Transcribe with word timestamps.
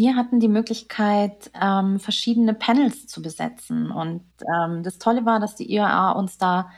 wir 0.00 0.16
hatten 0.16 0.40
die 0.40 0.48
Möglichkeit, 0.48 1.50
ähm, 1.60 2.00
verschiedene 2.00 2.54
Panels 2.54 3.06
zu 3.06 3.20
besetzen. 3.20 3.90
Und 3.90 4.22
ähm, 4.40 4.82
das 4.82 4.98
Tolle 4.98 5.26
war, 5.26 5.40
dass 5.40 5.56
die 5.56 5.70
IAA 5.70 6.12
uns 6.12 6.38
da 6.38 6.70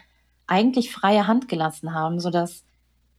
eigentlich 0.48 0.90
freie 0.90 1.28
Hand 1.28 1.46
gelassen 1.46 1.94
haben, 1.94 2.18
sodass 2.18 2.64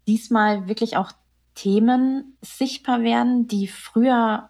diesmal 0.05 0.67
wirklich 0.67 0.97
auch 0.97 1.13
Themen 1.55 2.37
sichtbar 2.41 3.01
werden, 3.01 3.47
die 3.47 3.67
früher, 3.67 4.49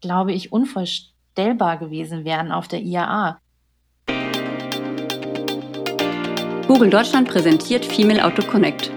glaube 0.00 0.32
ich, 0.32 0.52
unvorstellbar 0.52 1.78
gewesen 1.78 2.24
wären 2.24 2.52
auf 2.52 2.68
der 2.68 2.82
IAA. 2.82 3.40
Google 6.68 6.90
Deutschland 6.90 7.28
präsentiert 7.28 7.84
Female 7.84 8.24
Auto 8.24 8.46
Connect, 8.46 8.92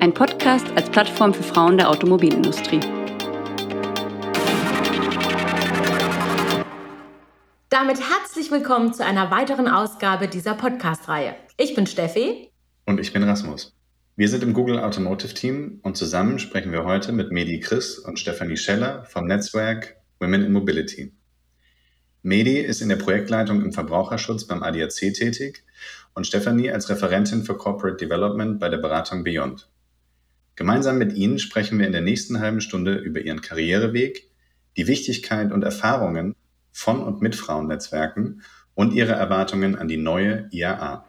ein 0.00 0.14
Podcast 0.14 0.66
als 0.74 0.88
Plattform 0.88 1.34
für 1.34 1.42
Frauen 1.42 1.76
der 1.76 1.90
Automobilindustrie. 1.90 2.80
Damit 7.70 8.00
herzlich 8.00 8.50
willkommen 8.50 8.94
zu 8.94 9.04
einer 9.04 9.30
weiteren 9.30 9.68
Ausgabe 9.68 10.26
dieser 10.26 10.54
Podcast-Reihe. 10.54 11.34
Ich 11.58 11.74
bin 11.74 11.86
Steffi. 11.86 12.48
Und 12.86 12.98
ich 12.98 13.12
bin 13.12 13.22
Rasmus. 13.22 13.76
Wir 14.16 14.30
sind 14.30 14.42
im 14.42 14.54
Google 14.54 14.78
Automotive 14.78 15.34
Team 15.34 15.78
und 15.82 15.94
zusammen 15.94 16.38
sprechen 16.38 16.72
wir 16.72 16.86
heute 16.86 17.12
mit 17.12 17.30
Medi 17.30 17.60
Chris 17.60 17.98
und 17.98 18.18
Stefanie 18.18 18.56
Scheller 18.56 19.04
vom 19.04 19.26
Netzwerk 19.26 19.96
Women 20.18 20.44
in 20.44 20.52
Mobility. 20.52 21.12
Medi 22.22 22.56
ist 22.58 22.80
in 22.80 22.88
der 22.88 22.96
Projektleitung 22.96 23.60
im 23.60 23.74
Verbraucherschutz 23.74 24.46
beim 24.46 24.62
ADAC 24.62 25.12
tätig 25.12 25.62
und 26.14 26.26
Stefanie 26.26 26.70
als 26.70 26.88
Referentin 26.88 27.44
für 27.44 27.58
Corporate 27.58 28.02
Development 28.02 28.58
bei 28.58 28.70
der 28.70 28.78
Beratung 28.78 29.24
Beyond. 29.24 29.68
Gemeinsam 30.56 30.96
mit 30.96 31.12
Ihnen 31.12 31.38
sprechen 31.38 31.78
wir 31.78 31.86
in 31.86 31.92
der 31.92 32.00
nächsten 32.00 32.40
halben 32.40 32.62
Stunde 32.62 32.94
über 32.94 33.20
Ihren 33.20 33.42
Karriereweg, 33.42 34.30
die 34.78 34.86
Wichtigkeit 34.86 35.52
und 35.52 35.64
Erfahrungen 35.64 36.34
von 36.78 37.02
und 37.02 37.20
mit 37.20 37.34
Frauennetzwerken 37.34 38.42
und 38.74 38.92
ihre 38.92 39.12
Erwartungen 39.12 39.76
an 39.76 39.88
die 39.88 39.96
neue 39.96 40.48
IAA. 40.52 41.04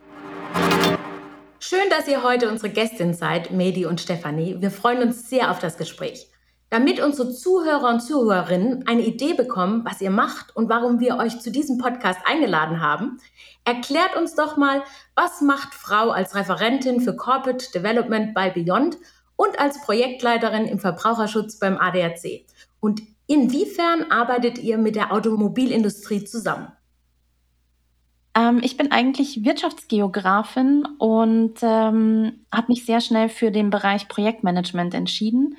Schön, 1.60 1.88
dass 1.92 2.08
ihr 2.08 2.24
heute 2.24 2.50
unsere 2.50 2.70
Gästin 2.70 3.14
seid, 3.14 3.52
Medi 3.52 3.86
und 3.86 4.02
Stefanie. 4.02 4.58
Wir 4.60 4.72
freuen 4.72 5.04
uns 5.04 5.30
sehr 5.30 5.52
auf 5.52 5.60
das 5.60 5.78
Gespräch. 5.78 6.32
Damit 6.72 7.00
unsere 7.00 7.32
Zuhörer 7.32 7.90
und 7.90 8.00
Zuhörerinnen 8.00 8.88
eine 8.88 9.04
Idee 9.04 9.34
bekommen, 9.34 9.86
was 9.86 10.02
ihr 10.02 10.10
macht 10.10 10.56
und 10.56 10.70
warum 10.70 11.00
wir 11.00 11.18
euch 11.18 11.40
zu 11.40 11.52
diesem 11.52 11.78
Podcast 11.78 12.20
eingeladen 12.26 12.82
haben, 12.82 13.20
erklärt 13.64 14.16
uns 14.16 14.34
doch 14.34 14.58
mal, 14.58 14.84
was 15.16 15.42
macht 15.42 15.76
Frau 15.76 16.10
als 16.10 16.34
Referentin 16.36 17.02
für 17.02 17.16
Corporate 17.16 17.72
Development 17.74 18.34
bei 18.34 18.50
Beyond 18.50 18.98
und 19.36 19.60
als 19.60 19.82
Projektleiterin 19.82 20.66
im 20.66 20.80
Verbraucherschutz 20.80 21.60
beim 21.60 21.78
ADAC? 21.78 22.46
Und 22.80 23.02
Inwiefern 23.30 24.10
arbeitet 24.10 24.58
ihr 24.58 24.80
mit 24.80 24.96
der 24.96 25.14
Automobilindustrie 25.14 26.24
zusammen? 26.24 26.72
Ähm, 28.34 28.60
ich 28.64 28.76
bin 28.76 28.92
eigentlich 28.92 29.46
Wirtschaftsgeografin 29.46 30.88
und 30.98 31.60
ähm, 31.62 32.46
habe 32.52 32.66
mich 32.70 32.86
sehr 32.86 33.02
schnell 33.02 33.30
für 33.30 33.52
den 33.52 33.70
Bereich 33.70 34.08
Projektmanagement 34.08 34.96
entschieden. 34.96 35.58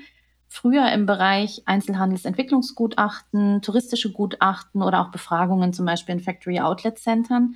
Früher 0.49 0.91
im 0.91 1.07
Bereich 1.07 1.63
Einzelhandelsentwicklungsgutachten, 1.67 3.63
touristische 3.63 4.11
Gutachten 4.11 4.83
oder 4.83 5.01
auch 5.01 5.13
Befragungen 5.13 5.73
zum 5.73 5.87
Beispiel 5.87 6.17
in 6.17 6.21
Factory 6.21 6.59
Outlet 6.59 6.99
Centern, 6.99 7.55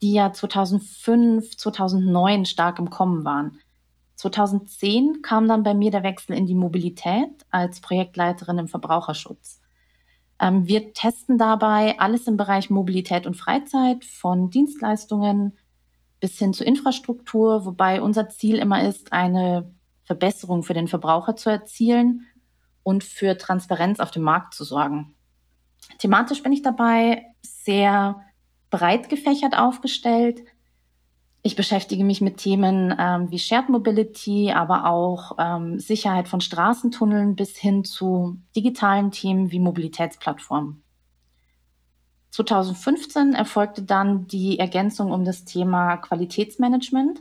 die 0.00 0.14
ja 0.14 0.32
2005, 0.32 1.58
2009 1.58 2.46
stark 2.46 2.78
im 2.78 2.88
Kommen 2.88 3.26
waren. 3.26 3.58
2010 4.22 5.22
kam 5.22 5.48
dann 5.48 5.62
bei 5.62 5.74
mir 5.74 5.90
der 5.90 6.04
Wechsel 6.04 6.36
in 6.36 6.46
die 6.46 6.54
Mobilität 6.54 7.30
als 7.50 7.80
Projektleiterin 7.80 8.58
im 8.58 8.68
Verbraucherschutz. 8.68 9.60
Ähm, 10.38 10.68
wir 10.68 10.92
testen 10.92 11.38
dabei 11.38 11.98
alles 11.98 12.28
im 12.28 12.36
Bereich 12.36 12.70
Mobilität 12.70 13.26
und 13.26 13.36
Freizeit, 13.36 14.04
von 14.04 14.50
Dienstleistungen 14.50 15.58
bis 16.20 16.38
hin 16.38 16.52
zur 16.52 16.66
Infrastruktur, 16.66 17.66
wobei 17.66 18.00
unser 18.00 18.28
Ziel 18.28 18.58
immer 18.58 18.86
ist, 18.86 19.12
eine 19.12 19.74
Verbesserung 20.04 20.62
für 20.62 20.74
den 20.74 20.86
Verbraucher 20.86 21.34
zu 21.34 21.50
erzielen 21.50 22.26
und 22.84 23.02
für 23.02 23.36
Transparenz 23.36 23.98
auf 23.98 24.12
dem 24.12 24.22
Markt 24.22 24.54
zu 24.54 24.62
sorgen. 24.62 25.14
Thematisch 25.98 26.42
bin 26.42 26.52
ich 26.52 26.62
dabei 26.62 27.24
sehr 27.40 28.20
breit 28.70 29.08
gefächert 29.08 29.58
aufgestellt. 29.58 30.42
Ich 31.44 31.56
beschäftige 31.56 32.04
mich 32.04 32.20
mit 32.20 32.36
Themen 32.36 32.94
ähm, 32.96 33.30
wie 33.32 33.38
Shared 33.40 33.68
Mobility, 33.68 34.52
aber 34.52 34.86
auch 34.86 35.32
ähm, 35.38 35.80
Sicherheit 35.80 36.28
von 36.28 36.40
Straßentunneln 36.40 37.34
bis 37.34 37.56
hin 37.56 37.84
zu 37.84 38.38
digitalen 38.54 39.10
Themen 39.10 39.50
wie 39.50 39.58
Mobilitätsplattformen. 39.58 40.84
2015 42.30 43.34
erfolgte 43.34 43.82
dann 43.82 44.28
die 44.28 44.60
Ergänzung 44.60 45.10
um 45.10 45.24
das 45.24 45.44
Thema 45.44 45.96
Qualitätsmanagement. 45.96 47.18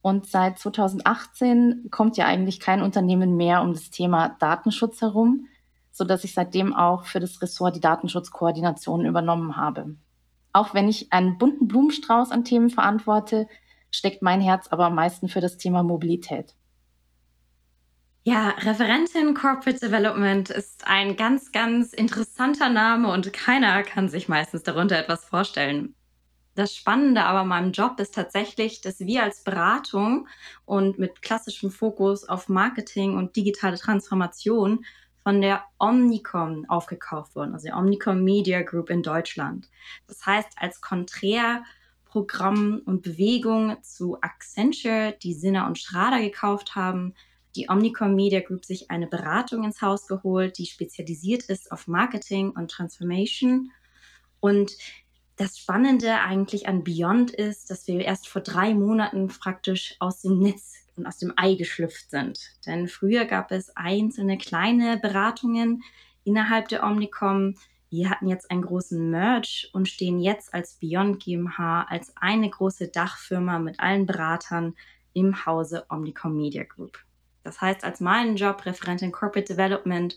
Und 0.00 0.26
seit 0.26 0.58
2018 0.58 1.88
kommt 1.90 2.16
ja 2.16 2.24
eigentlich 2.24 2.60
kein 2.60 2.80
Unternehmen 2.80 3.36
mehr 3.36 3.60
um 3.60 3.74
das 3.74 3.90
Thema 3.90 4.30
Datenschutz 4.40 5.02
herum, 5.02 5.46
so 5.90 6.04
dass 6.04 6.24
ich 6.24 6.32
seitdem 6.32 6.74
auch 6.74 7.04
für 7.04 7.20
das 7.20 7.40
Ressort 7.42 7.76
die 7.76 7.80
Datenschutzkoordination 7.80 9.04
übernommen 9.04 9.56
habe. 9.56 9.96
Auch 10.54 10.72
wenn 10.72 10.88
ich 10.88 11.12
einen 11.12 11.36
bunten 11.36 11.66
Blumenstrauß 11.66 12.30
an 12.30 12.44
Themen 12.44 12.70
verantworte, 12.70 13.48
steckt 13.90 14.22
mein 14.22 14.40
Herz 14.40 14.68
aber 14.68 14.86
am 14.86 14.94
meisten 14.94 15.28
für 15.28 15.40
das 15.40 15.58
Thema 15.58 15.82
Mobilität. 15.82 16.54
Ja, 18.22 18.50
Referentin 18.60 19.34
Corporate 19.34 19.80
Development 19.80 20.48
ist 20.50 20.86
ein 20.86 21.16
ganz, 21.16 21.50
ganz 21.50 21.92
interessanter 21.92 22.70
Name 22.70 23.12
und 23.12 23.32
keiner 23.32 23.82
kann 23.82 24.08
sich 24.08 24.28
meistens 24.28 24.62
darunter 24.62 24.96
etwas 24.96 25.24
vorstellen. 25.24 25.94
Das 26.54 26.74
Spannende 26.74 27.24
aber 27.24 27.40
an 27.40 27.48
meinem 27.48 27.72
Job 27.72 27.98
ist 27.98 28.14
tatsächlich, 28.14 28.80
dass 28.80 29.00
wir 29.00 29.24
als 29.24 29.42
Beratung 29.42 30.28
und 30.64 31.00
mit 31.00 31.20
klassischem 31.20 31.72
Fokus 31.72 32.28
auf 32.28 32.48
Marketing 32.48 33.16
und 33.18 33.34
digitale 33.34 33.76
Transformation 33.76 34.84
von 35.24 35.40
der 35.40 35.64
Omnicom 35.78 36.66
aufgekauft 36.68 37.34
worden, 37.34 37.54
also 37.54 37.66
der 37.66 37.76
Omnicom 37.76 38.22
Media 38.22 38.62
Group 38.62 38.90
in 38.90 39.02
Deutschland. 39.02 39.70
Das 40.06 40.24
heißt, 40.24 40.50
als 40.56 40.82
Konträrprogramm 40.82 42.82
und 42.84 43.02
Bewegung 43.02 43.76
zu 43.82 44.18
Accenture, 44.20 45.16
die 45.22 45.32
Sinner 45.32 45.66
und 45.66 45.78
Schrader 45.78 46.20
gekauft 46.20 46.76
haben, 46.76 47.14
die 47.56 47.70
Omnicom 47.70 48.14
Media 48.14 48.40
Group 48.40 48.66
sich 48.66 48.90
eine 48.90 49.06
Beratung 49.06 49.64
ins 49.64 49.80
Haus 49.80 50.06
geholt, 50.06 50.58
die 50.58 50.66
spezialisiert 50.66 51.44
ist 51.44 51.72
auf 51.72 51.88
Marketing 51.88 52.50
und 52.50 52.70
Transformation. 52.70 53.70
Und 54.40 54.72
das 55.36 55.58
Spannende 55.58 56.20
eigentlich 56.20 56.68
an 56.68 56.84
Beyond 56.84 57.30
ist, 57.30 57.70
dass 57.70 57.86
wir 57.86 58.00
erst 58.00 58.28
vor 58.28 58.42
drei 58.42 58.74
Monaten 58.74 59.28
praktisch 59.28 59.96
aus 60.00 60.20
dem 60.20 60.38
Netz 60.38 60.83
und 60.96 61.06
aus 61.06 61.18
dem 61.18 61.32
Ei 61.36 61.54
geschlüpft 61.54 62.10
sind. 62.10 62.38
Denn 62.66 62.88
früher 62.88 63.24
gab 63.24 63.50
es 63.50 63.76
einzelne 63.76 64.38
kleine 64.38 64.98
Beratungen 64.98 65.82
innerhalb 66.24 66.68
der 66.68 66.84
Omnicom. 66.84 67.56
Wir 67.90 68.10
hatten 68.10 68.28
jetzt 68.28 68.50
einen 68.50 68.62
großen 68.62 69.10
Merge 69.10 69.68
und 69.72 69.88
stehen 69.88 70.20
jetzt 70.20 70.52
als 70.52 70.74
Beyond 70.74 71.22
GmbH 71.22 71.86
als 71.88 72.12
eine 72.16 72.50
große 72.50 72.88
Dachfirma 72.88 73.58
mit 73.58 73.80
allen 73.80 74.06
Beratern 74.06 74.74
im 75.12 75.46
Hause 75.46 75.86
Omnicom 75.88 76.36
Media 76.36 76.64
Group. 76.64 76.98
Das 77.44 77.60
heißt, 77.60 77.84
als 77.84 78.00
meinen 78.00 78.36
Job 78.36 78.64
Referentin 78.64 79.12
Corporate 79.12 79.52
Development 79.52 80.16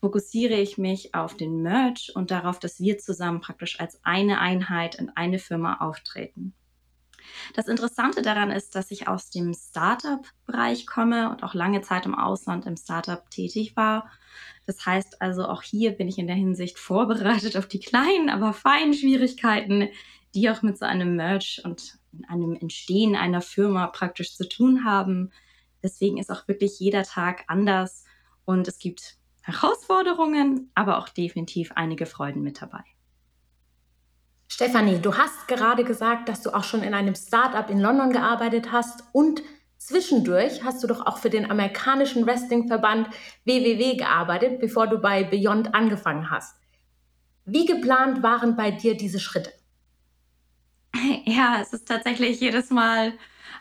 fokussiere 0.00 0.54
ich 0.54 0.78
mich 0.78 1.14
auf 1.14 1.36
den 1.36 1.60
Merge 1.60 2.12
und 2.14 2.30
darauf, 2.30 2.60
dass 2.60 2.80
wir 2.80 2.98
zusammen 2.98 3.40
praktisch 3.40 3.80
als 3.80 4.00
eine 4.04 4.40
Einheit 4.40 4.94
in 4.94 5.10
eine 5.10 5.40
Firma 5.40 5.78
auftreten. 5.80 6.54
Das 7.54 7.68
Interessante 7.68 8.22
daran 8.22 8.50
ist, 8.50 8.74
dass 8.74 8.90
ich 8.90 9.08
aus 9.08 9.30
dem 9.30 9.54
Startup-Bereich 9.54 10.86
komme 10.86 11.30
und 11.30 11.42
auch 11.42 11.54
lange 11.54 11.82
Zeit 11.82 12.06
im 12.06 12.14
Ausland 12.14 12.66
im 12.66 12.76
Startup 12.76 13.28
tätig 13.30 13.76
war. 13.76 14.10
Das 14.66 14.84
heißt 14.84 15.22
also, 15.22 15.46
auch 15.46 15.62
hier 15.62 15.92
bin 15.92 16.08
ich 16.08 16.18
in 16.18 16.26
der 16.26 16.36
Hinsicht 16.36 16.78
vorbereitet 16.78 17.56
auf 17.56 17.66
die 17.66 17.80
kleinen, 17.80 18.28
aber 18.28 18.52
feinen 18.52 18.94
Schwierigkeiten, 18.94 19.88
die 20.34 20.50
auch 20.50 20.62
mit 20.62 20.78
so 20.78 20.84
einem 20.84 21.16
Merge 21.16 21.62
und 21.64 21.98
einem 22.28 22.54
Entstehen 22.54 23.16
einer 23.16 23.40
Firma 23.40 23.86
praktisch 23.86 24.34
zu 24.36 24.48
tun 24.48 24.84
haben. 24.84 25.32
Deswegen 25.82 26.18
ist 26.18 26.30
auch 26.30 26.48
wirklich 26.48 26.78
jeder 26.78 27.04
Tag 27.04 27.44
anders 27.46 28.04
und 28.44 28.68
es 28.68 28.78
gibt 28.78 29.16
Herausforderungen, 29.42 30.70
aber 30.74 30.98
auch 30.98 31.08
definitiv 31.08 31.72
einige 31.74 32.06
Freuden 32.06 32.42
mit 32.42 32.60
dabei. 32.60 32.84
Stefanie, 34.48 34.98
du 34.98 35.16
hast 35.16 35.46
gerade 35.46 35.84
gesagt, 35.84 36.28
dass 36.28 36.42
du 36.42 36.54
auch 36.54 36.64
schon 36.64 36.82
in 36.82 36.94
einem 36.94 37.14
Startup 37.14 37.68
in 37.68 37.80
London 37.80 38.12
gearbeitet 38.12 38.72
hast 38.72 39.04
und 39.12 39.42
zwischendurch 39.76 40.64
hast 40.64 40.82
du 40.82 40.86
doch 40.86 41.06
auch 41.06 41.18
für 41.18 41.30
den 41.30 41.50
amerikanischen 41.50 42.26
Wrestlingverband 42.26 43.08
WWW 43.44 43.96
gearbeitet, 43.96 44.58
bevor 44.58 44.86
du 44.86 44.98
bei 44.98 45.22
Beyond 45.22 45.74
angefangen 45.74 46.30
hast. 46.30 46.56
Wie 47.44 47.66
geplant 47.66 48.22
waren 48.22 48.56
bei 48.56 48.70
dir 48.70 48.96
diese 48.96 49.20
Schritte? 49.20 49.52
Ja, 51.24 51.58
es 51.60 51.72
ist 51.74 51.86
tatsächlich 51.86 52.40
jedes 52.40 52.70
Mal 52.70 53.12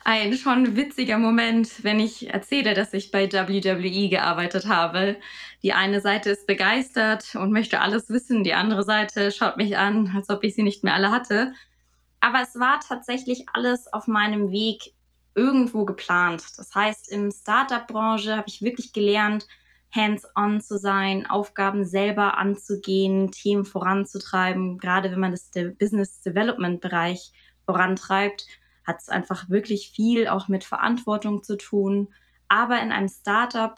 ein 0.08 0.38
schon 0.38 0.78
witziger 0.78 1.18
Moment, 1.18 1.84
wenn 1.84 2.00
ich 2.00 2.34
erzähle, 2.34 2.74
dass 2.74 2.94
ich 2.94 3.12
bei 3.12 3.30
WWE 3.30 4.08
gearbeitet 4.08 4.66
habe. 4.66 5.18
Die 5.64 5.74
eine 5.74 6.00
Seite 6.00 6.30
ist 6.30 6.48
begeistert 6.48 7.36
und 7.36 7.52
möchte 7.52 7.82
alles 7.82 8.10
wissen, 8.10 8.46
die 8.46 8.54
andere 8.54 8.84
Seite 8.84 9.34
schaut 9.34 9.58
mich 9.58 9.78
an, 9.78 10.14
als 10.16 10.30
ob 10.30 10.46
ich 10.46 10.56
sie 10.56 10.64
nicht 10.64 10.86
mehr 10.86 10.94
alle 10.94 11.12
hatte. 11.12 11.52
Aber 12.22 12.42
es 12.42 12.58
war 12.58 12.80
tatsächlich 12.80 13.48
alles 13.52 13.92
auf 13.92 14.08
meinem 14.08 14.50
Weg 14.50 14.94
irgendwo 15.36 15.84
geplant. 15.84 16.42
Das 16.58 16.74
heißt, 16.74 17.12
im 17.12 17.30
Startup-Branche 17.30 18.38
habe 18.38 18.48
ich 18.48 18.62
wirklich 18.62 18.94
gelernt, 18.94 19.46
hands-on 19.94 20.62
zu 20.62 20.78
sein, 20.78 21.30
Aufgaben 21.30 21.84
selber 21.84 22.38
anzugehen, 22.38 23.32
Themen 23.32 23.66
voranzutreiben. 23.66 24.78
Gerade 24.78 25.12
wenn 25.12 25.20
man 25.20 25.32
das 25.32 25.52
Business 25.78 26.22
Development-Bereich 26.22 27.34
vorantreibt, 27.66 28.48
hat 28.88 29.02
es 29.02 29.10
einfach 29.10 29.50
wirklich 29.50 29.92
viel 29.92 30.28
auch 30.28 30.48
mit 30.48 30.64
Verantwortung 30.64 31.44
zu 31.44 31.58
tun. 31.58 32.08
Aber 32.48 32.82
in 32.82 32.92
einem 32.92 33.10
Startup 33.10 33.76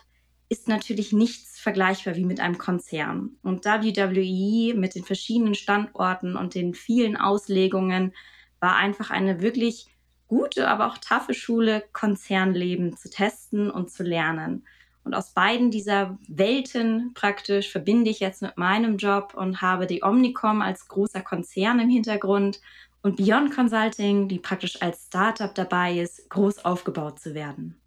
ist 0.49 0.67
natürlich 0.67 1.11
nichts 1.11 1.59
vergleichbar 1.59 2.15
wie 2.15 2.25
mit 2.25 2.39
einem 2.39 2.57
Konzern. 2.57 3.31
Und 3.41 3.65
WWE 3.65 4.75
mit 4.75 4.95
den 4.95 5.03
verschiedenen 5.03 5.55
Standorten 5.55 6.35
und 6.35 6.55
den 6.55 6.75
vielen 6.75 7.17
Auslegungen 7.17 8.13
war 8.59 8.75
einfach 8.75 9.09
eine 9.09 9.41
wirklich 9.41 9.87
gute, 10.27 10.67
aber 10.67 10.87
auch 10.87 10.97
taffe 10.97 11.33
Schule, 11.33 11.83
Konzernleben 11.91 12.95
zu 12.95 13.09
testen 13.09 13.71
und 13.71 13.91
zu 13.91 14.03
lernen. 14.03 14.65
Und 15.03 15.15
aus 15.15 15.33
beiden 15.33 15.71
dieser 15.71 16.19
Welten 16.27 17.13
praktisch 17.13 17.71
verbinde 17.71 18.11
ich 18.11 18.19
jetzt 18.19 18.41
mit 18.41 18.57
meinem 18.57 18.97
Job 18.97 19.33
und 19.35 19.61
habe 19.61 19.87
die 19.87 20.03
Omnicom 20.03 20.61
als 20.61 20.87
großer 20.87 21.21
Konzern 21.21 21.79
im 21.79 21.89
Hintergrund 21.89 22.59
und 23.01 23.15
Beyond 23.15 23.53
Consulting, 23.53 24.27
die 24.27 24.39
praktisch 24.39 24.81
als 24.81 25.05
Startup 25.05 25.53
dabei 25.53 25.99
ist, 25.99 26.29
groß 26.29 26.65
aufgebaut 26.65 27.19
zu 27.19 27.33
werden. 27.33 27.79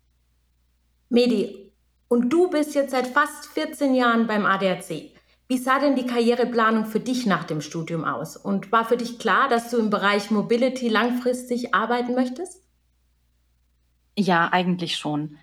Medi, 1.08 1.70
und 2.08 2.30
du 2.30 2.48
bist 2.48 2.74
jetzt 2.74 2.90
seit 2.90 3.06
fast 3.06 3.46
14 3.46 3.94
Jahren 3.94 4.26
beim 4.26 4.46
ADAC. 4.46 5.12
Wie 5.48 5.58
sah 5.58 5.78
denn 5.78 5.96
die 5.96 6.06
Karriereplanung 6.06 6.86
für 6.86 7.00
dich 7.00 7.26
nach 7.26 7.44
dem 7.44 7.60
Studium 7.60 8.04
aus? 8.04 8.36
Und 8.36 8.72
war 8.72 8.86
für 8.86 8.96
dich 8.96 9.18
klar, 9.18 9.48
dass 9.48 9.70
du 9.70 9.78
im 9.78 9.90
Bereich 9.90 10.30
Mobility 10.30 10.88
langfristig 10.88 11.74
arbeiten 11.74 12.14
möchtest? 12.14 12.62
Ja, 14.18 14.48
eigentlich 14.50 14.96
schon. 14.96 15.36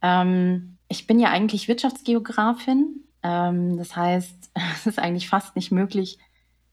Ähm, 0.00 0.78
ich 0.88 1.06
bin 1.06 1.18
ja 1.20 1.30
eigentlich 1.30 1.68
Wirtschaftsgeografin. 1.68 3.04
Ähm, 3.22 3.76
das 3.76 3.94
heißt, 3.96 4.50
es 4.74 4.86
ist 4.86 4.98
eigentlich 4.98 5.28
fast 5.28 5.56
nicht 5.56 5.72
möglich, 5.72 6.18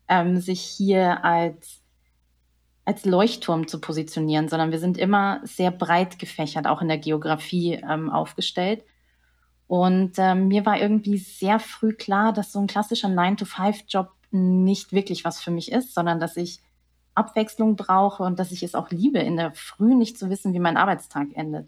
ähm, 0.08 0.40
sich 0.40 0.62
hier 0.62 1.24
als 1.24 1.79
als 2.90 3.06
Leuchtturm 3.06 3.68
zu 3.68 3.80
positionieren, 3.80 4.50
sondern 4.50 4.72
wir 4.72 4.80
sind 4.80 4.98
immer 4.98 5.42
sehr 5.44 5.70
breit 5.70 6.18
gefächert, 6.18 6.66
auch 6.66 6.82
in 6.82 6.88
der 6.88 6.98
Geografie 6.98 7.74
ähm, 7.88 8.10
aufgestellt. 8.10 8.84
Und 9.68 10.14
ähm, 10.18 10.48
mir 10.48 10.66
war 10.66 10.82
irgendwie 10.82 11.20
sehr 11.20 11.60
früh 11.60 11.94
klar, 11.94 12.34
dass 12.34 12.52
so 12.52 12.58
ein 12.58 12.66
klassischer 12.66 13.08
9-to-5-Job 13.08 14.10
nicht 14.32 14.92
wirklich 14.92 15.24
was 15.24 15.40
für 15.40 15.52
mich 15.52 15.72
ist, 15.72 15.94
sondern 15.94 16.20
dass 16.20 16.36
ich 16.36 16.62
Abwechslung 17.14 17.76
brauche 17.76 18.24
und 18.24 18.40
dass 18.40 18.52
ich 18.52 18.64
es 18.64 18.74
auch 18.74 18.90
liebe, 18.90 19.20
in 19.20 19.38
der 19.38 19.52
Früh 19.52 19.94
nicht 19.94 20.18
zu 20.18 20.32
wissen, 20.32 20.56
wie 20.56 20.60
mein 20.60 20.76
Arbeitstag 20.76 21.28
endet. 21.36 21.68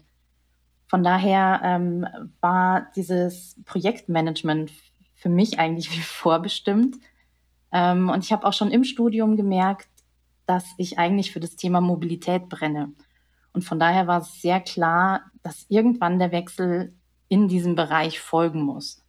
Von 0.88 1.04
daher 1.04 1.60
ähm, 1.62 2.04
war 2.40 2.88
dieses 2.96 3.54
Projektmanagement 3.64 4.72
für 5.14 5.28
mich 5.28 5.60
eigentlich 5.60 5.92
wie 5.96 6.02
vorbestimmt. 6.02 6.96
Ähm, 7.70 8.08
und 8.08 8.24
ich 8.24 8.32
habe 8.32 8.44
auch 8.44 8.52
schon 8.52 8.72
im 8.72 8.82
Studium 8.82 9.36
gemerkt, 9.36 9.86
dass 10.46 10.64
ich 10.78 10.98
eigentlich 10.98 11.32
für 11.32 11.40
das 11.40 11.56
Thema 11.56 11.80
Mobilität 11.80 12.48
brenne. 12.48 12.92
Und 13.52 13.64
von 13.64 13.78
daher 13.78 14.06
war 14.06 14.20
es 14.20 14.40
sehr 14.40 14.60
klar, 14.60 15.22
dass 15.42 15.66
irgendwann 15.68 16.18
der 16.18 16.32
Wechsel 16.32 16.94
in 17.28 17.48
diesem 17.48 17.74
Bereich 17.74 18.20
folgen 18.20 18.62
muss. 18.62 19.02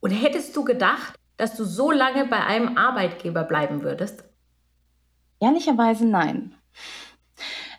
Und 0.00 0.10
hättest 0.10 0.56
du 0.56 0.64
gedacht, 0.64 1.14
dass 1.36 1.56
du 1.56 1.64
so 1.64 1.90
lange 1.90 2.26
bei 2.26 2.44
einem 2.44 2.76
Arbeitgeber 2.76 3.44
bleiben 3.44 3.82
würdest? 3.82 4.24
Ehrlicherweise 5.40 6.06
nein. 6.06 6.54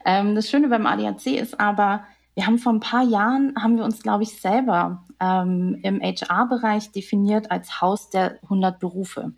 Ähm, 0.06 0.36
das 0.36 0.50
Schöne 0.50 0.68
beim 0.68 0.86
ADAC 0.86 1.28
ist 1.28 1.60
aber, 1.60 2.06
wir 2.34 2.46
haben 2.46 2.58
vor 2.58 2.74
ein 2.74 2.80
paar 2.80 3.04
Jahren, 3.04 3.54
haben 3.62 3.78
wir 3.78 3.86
uns, 3.86 4.02
glaube 4.02 4.24
ich, 4.24 4.42
selber 4.42 5.06
ähm, 5.20 5.80
im 5.84 6.02
HR-Bereich 6.02 6.92
definiert 6.92 7.52
als 7.52 7.80
Haus 7.80 8.10
der 8.10 8.40
100 8.44 8.80
Berufe. 8.80 9.34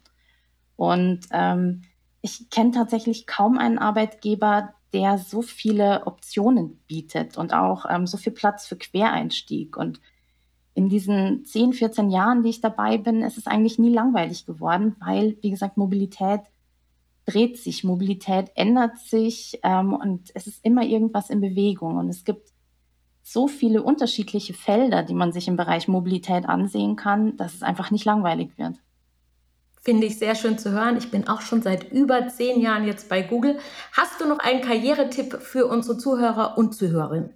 Und 0.75 1.21
ähm, 1.31 1.83
ich 2.25 2.49
kenne 2.49 2.71
tatsächlich 2.71 3.27
kaum 3.27 3.59
einen 3.59 3.77
Arbeitgeber, 3.77 4.73
der 4.93 5.19
so 5.19 5.43
viele 5.43 6.07
Optionen 6.07 6.79
bietet 6.87 7.37
und 7.37 7.53
auch 7.53 7.85
ähm, 7.87 8.07
so 8.07 8.17
viel 8.17 8.33
Platz 8.33 8.65
für 8.65 8.77
Quereinstieg. 8.77 9.77
Und 9.77 10.01
in 10.73 10.89
diesen 10.89 11.45
10, 11.45 11.73
14 11.73 12.09
Jahren, 12.09 12.41
die 12.41 12.49
ich 12.49 12.61
dabei 12.61 12.97
bin, 12.97 13.21
ist 13.21 13.37
es 13.37 13.45
eigentlich 13.45 13.77
nie 13.77 13.93
langweilig 13.93 14.47
geworden, 14.47 14.95
weil, 14.99 15.37
wie 15.41 15.51
gesagt, 15.51 15.77
Mobilität 15.77 16.41
dreht 17.27 17.59
sich, 17.59 17.83
Mobilität 17.83 18.51
ändert 18.55 18.97
sich 18.97 19.59
ähm, 19.61 19.93
und 19.93 20.31
es 20.33 20.47
ist 20.47 20.65
immer 20.65 20.81
irgendwas 20.83 21.29
in 21.29 21.41
Bewegung. 21.41 21.97
Und 21.97 22.09
es 22.09 22.23
gibt 22.23 22.49
so 23.21 23.47
viele 23.47 23.83
unterschiedliche 23.83 24.55
Felder, 24.55 25.03
die 25.03 25.13
man 25.13 25.31
sich 25.31 25.47
im 25.47 25.57
Bereich 25.57 25.87
Mobilität 25.87 26.49
ansehen 26.49 26.95
kann, 26.95 27.37
dass 27.37 27.53
es 27.53 27.61
einfach 27.61 27.91
nicht 27.91 28.05
langweilig 28.05 28.57
wird. 28.57 28.77
Finde 29.85 30.07
ich 30.07 30.17
sehr 30.17 30.33
schön 30.33 30.57
zu 30.57 30.71
hören. 30.71 30.97
Ich 30.97 31.11
bin 31.11 31.27
auch 31.27 31.41
schon 31.41 31.61
seit 31.61 31.91
über 31.91 32.27
zehn 32.27 32.59
Jahren 32.59 32.87
jetzt 32.87 33.07
bei 33.07 33.21
Google. 33.21 33.59
Hast 33.93 34.19
du 34.19 34.27
noch 34.27 34.39
einen 34.39 34.61
Karrieretipp 34.61 35.39
für 35.43 35.67
unsere 35.67 35.95
Zuhörer 35.95 36.57
und 36.57 36.73
Zuhörerinnen? 36.73 37.35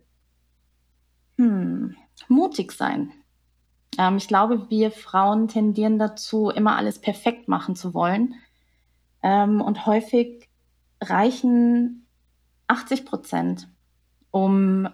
Hm, 1.38 1.96
mutig 2.28 2.72
sein. 2.72 3.12
Ähm, 4.00 4.18
ich 4.18 4.28
glaube, 4.28 4.68
wir 4.72 4.90
Frauen 4.90 5.48
tendieren 5.48 6.00
dazu, 6.00 6.50
immer 6.50 6.76
alles 6.76 7.00
perfekt 7.00 7.48
machen 7.48 7.76
zu 7.76 7.94
wollen. 7.94 8.34
Ähm, 9.22 9.62
und 9.62 9.86
häufig 9.86 10.50
reichen 11.00 12.08
80 12.66 13.06
Prozent, 13.06 13.70
um 14.32 14.90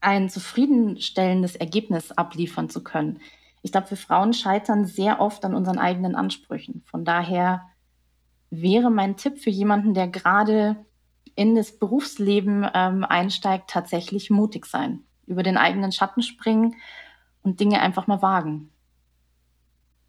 ein 0.00 0.28
zufriedenstellendes 0.28 1.54
Ergebnis 1.54 2.10
abliefern 2.10 2.68
zu 2.68 2.82
können 2.82 3.20
ich 3.62 3.72
glaube, 3.72 3.90
wir 3.90 3.96
Frauen 3.96 4.32
scheitern 4.32 4.86
sehr 4.86 5.20
oft 5.20 5.44
an 5.44 5.54
unseren 5.54 5.78
eigenen 5.78 6.14
Ansprüchen. 6.14 6.82
Von 6.86 7.04
daher 7.04 7.62
wäre 8.50 8.90
mein 8.90 9.16
Tipp 9.16 9.38
für 9.38 9.50
jemanden, 9.50 9.94
der 9.94 10.08
gerade 10.08 10.76
in 11.34 11.54
das 11.54 11.78
Berufsleben 11.78 12.66
ähm, 12.74 13.04
einsteigt, 13.04 13.70
tatsächlich 13.70 14.30
mutig 14.30 14.66
sein, 14.66 15.00
über 15.26 15.42
den 15.42 15.56
eigenen 15.56 15.92
Schatten 15.92 16.22
springen 16.22 16.74
und 17.42 17.60
Dinge 17.60 17.80
einfach 17.80 18.06
mal 18.06 18.22
wagen. 18.22 18.70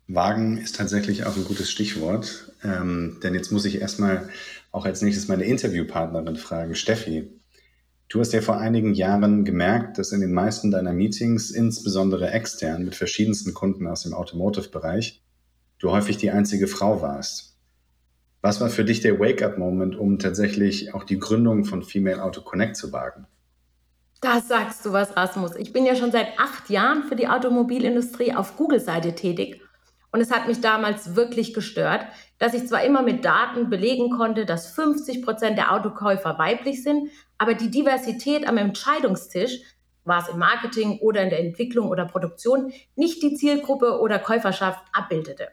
Wagen 0.08 0.58
ist 0.58 0.76
tatsächlich 0.76 1.26
auch 1.26 1.38
ein 1.38 1.46
gutes 1.46 1.72
Stichwort, 1.72 2.52
ähm, 2.64 3.20
denn 3.24 3.34
jetzt 3.34 3.52
muss 3.52 3.66
ich 3.66 3.80
erstmal 3.80 4.30
auch 4.72 4.86
als 4.86 5.02
nächstes 5.02 5.28
meine 5.28 5.44
Interviewpartnerin 5.44 6.36
fragen, 6.36 6.76
Steffi. 6.76 7.30
Du 8.12 8.20
hast 8.20 8.34
ja 8.34 8.42
vor 8.42 8.58
einigen 8.58 8.94
Jahren 8.94 9.46
gemerkt, 9.46 9.98
dass 9.98 10.12
in 10.12 10.20
den 10.20 10.34
meisten 10.34 10.70
deiner 10.70 10.92
Meetings, 10.92 11.50
insbesondere 11.50 12.30
extern 12.32 12.84
mit 12.84 12.94
verschiedensten 12.94 13.54
Kunden 13.54 13.88
aus 13.88 14.04
dem 14.04 14.14
Automotive-Bereich, 14.14 15.24
du 15.80 15.92
häufig 15.92 16.18
die 16.18 16.30
einzige 16.30 16.68
Frau 16.68 17.02
warst. 17.02 17.58
Was 18.42 18.60
war 18.60 18.70
für 18.70 18.84
dich 18.84 19.00
der 19.00 19.18
Wake-up-Moment, 19.18 19.96
um 19.96 20.20
tatsächlich 20.20 20.94
auch 20.94 21.06
die 21.06 21.20
Gründung 21.20 21.64
von 21.64 21.84
Female 21.84 22.22
Auto 22.22 22.42
Connect 22.42 22.76
zu 22.76 22.92
wagen? 22.92 23.28
Da 24.20 24.42
sagst 24.42 24.86
du 24.86 24.92
was, 24.92 25.16
Rasmus. 25.16 25.56
Ich 25.56 25.72
bin 25.72 25.86
ja 25.86 25.96
schon 25.96 26.12
seit 26.12 26.38
acht 26.38 26.70
Jahren 26.70 27.04
für 27.04 27.16
die 27.16 27.30
Automobilindustrie 27.30 28.34
auf 28.34 28.58
Google-Seite 28.58 29.16
tätig 29.16 29.62
und 30.12 30.20
es 30.20 30.32
hat 30.32 30.48
mich 30.48 30.60
damals 30.60 31.16
wirklich 31.16 31.54
gestört, 31.54 32.06
dass 32.38 32.54
ich 32.54 32.68
zwar 32.68 32.84
immer 32.84 33.02
mit 33.02 33.24
Daten 33.24 33.70
belegen 33.70 34.10
konnte, 34.10 34.46
dass 34.46 34.72
50 34.74 35.24
Prozent 35.24 35.58
der 35.58 35.72
Autokäufer 35.72 36.38
weiblich 36.38 36.84
sind, 36.84 37.10
aber 37.38 37.54
die 37.54 37.72
Diversität 37.72 38.48
am 38.48 38.58
Entscheidungstisch, 38.58 39.62
war 40.04 40.22
es 40.22 40.30
im 40.30 40.40
Marketing 40.40 41.00
oder 41.00 41.22
in 41.22 41.30
der 41.30 41.40
Entwicklung 41.40 41.88
oder 41.88 42.06
Produktion, 42.06 42.74
nicht 42.96 43.22
die 43.22 43.36
Zielgruppe 43.36 44.00
oder 44.00 44.20
Käuferschaft 44.20 44.84
abbildete. 44.94 45.50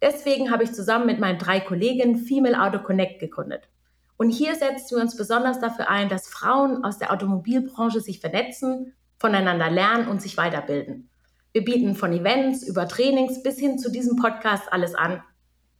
Deswegen 0.00 0.50
habe 0.50 0.64
ich 0.64 0.72
zusammen 0.72 1.06
mit 1.06 1.20
meinen 1.20 1.38
drei 1.38 1.60
Kolleginnen 1.60 2.16
Female 2.16 2.60
Auto 2.60 2.78
Connect 2.78 3.20
gegründet. 3.20 3.68
Und 4.16 4.30
hier 4.30 4.54
setzen 4.54 4.96
wir 4.96 5.02
uns 5.02 5.16
besonders 5.16 5.60
dafür 5.60 5.90
ein, 5.90 6.08
dass 6.08 6.28
Frauen 6.28 6.84
aus 6.84 6.98
der 6.98 7.12
Automobilbranche 7.12 8.00
sich 8.00 8.20
vernetzen, 8.20 8.94
voneinander 9.18 9.70
lernen 9.70 10.08
und 10.08 10.22
sich 10.22 10.36
weiterbilden. 10.36 11.08
Wir 11.52 11.64
bieten 11.64 11.94
von 11.94 12.12
Events 12.12 12.62
über 12.62 12.88
Trainings 12.88 13.42
bis 13.42 13.58
hin 13.58 13.78
zu 13.78 13.90
diesem 13.90 14.16
Podcast 14.16 14.72
alles 14.72 14.94
an. 14.94 15.22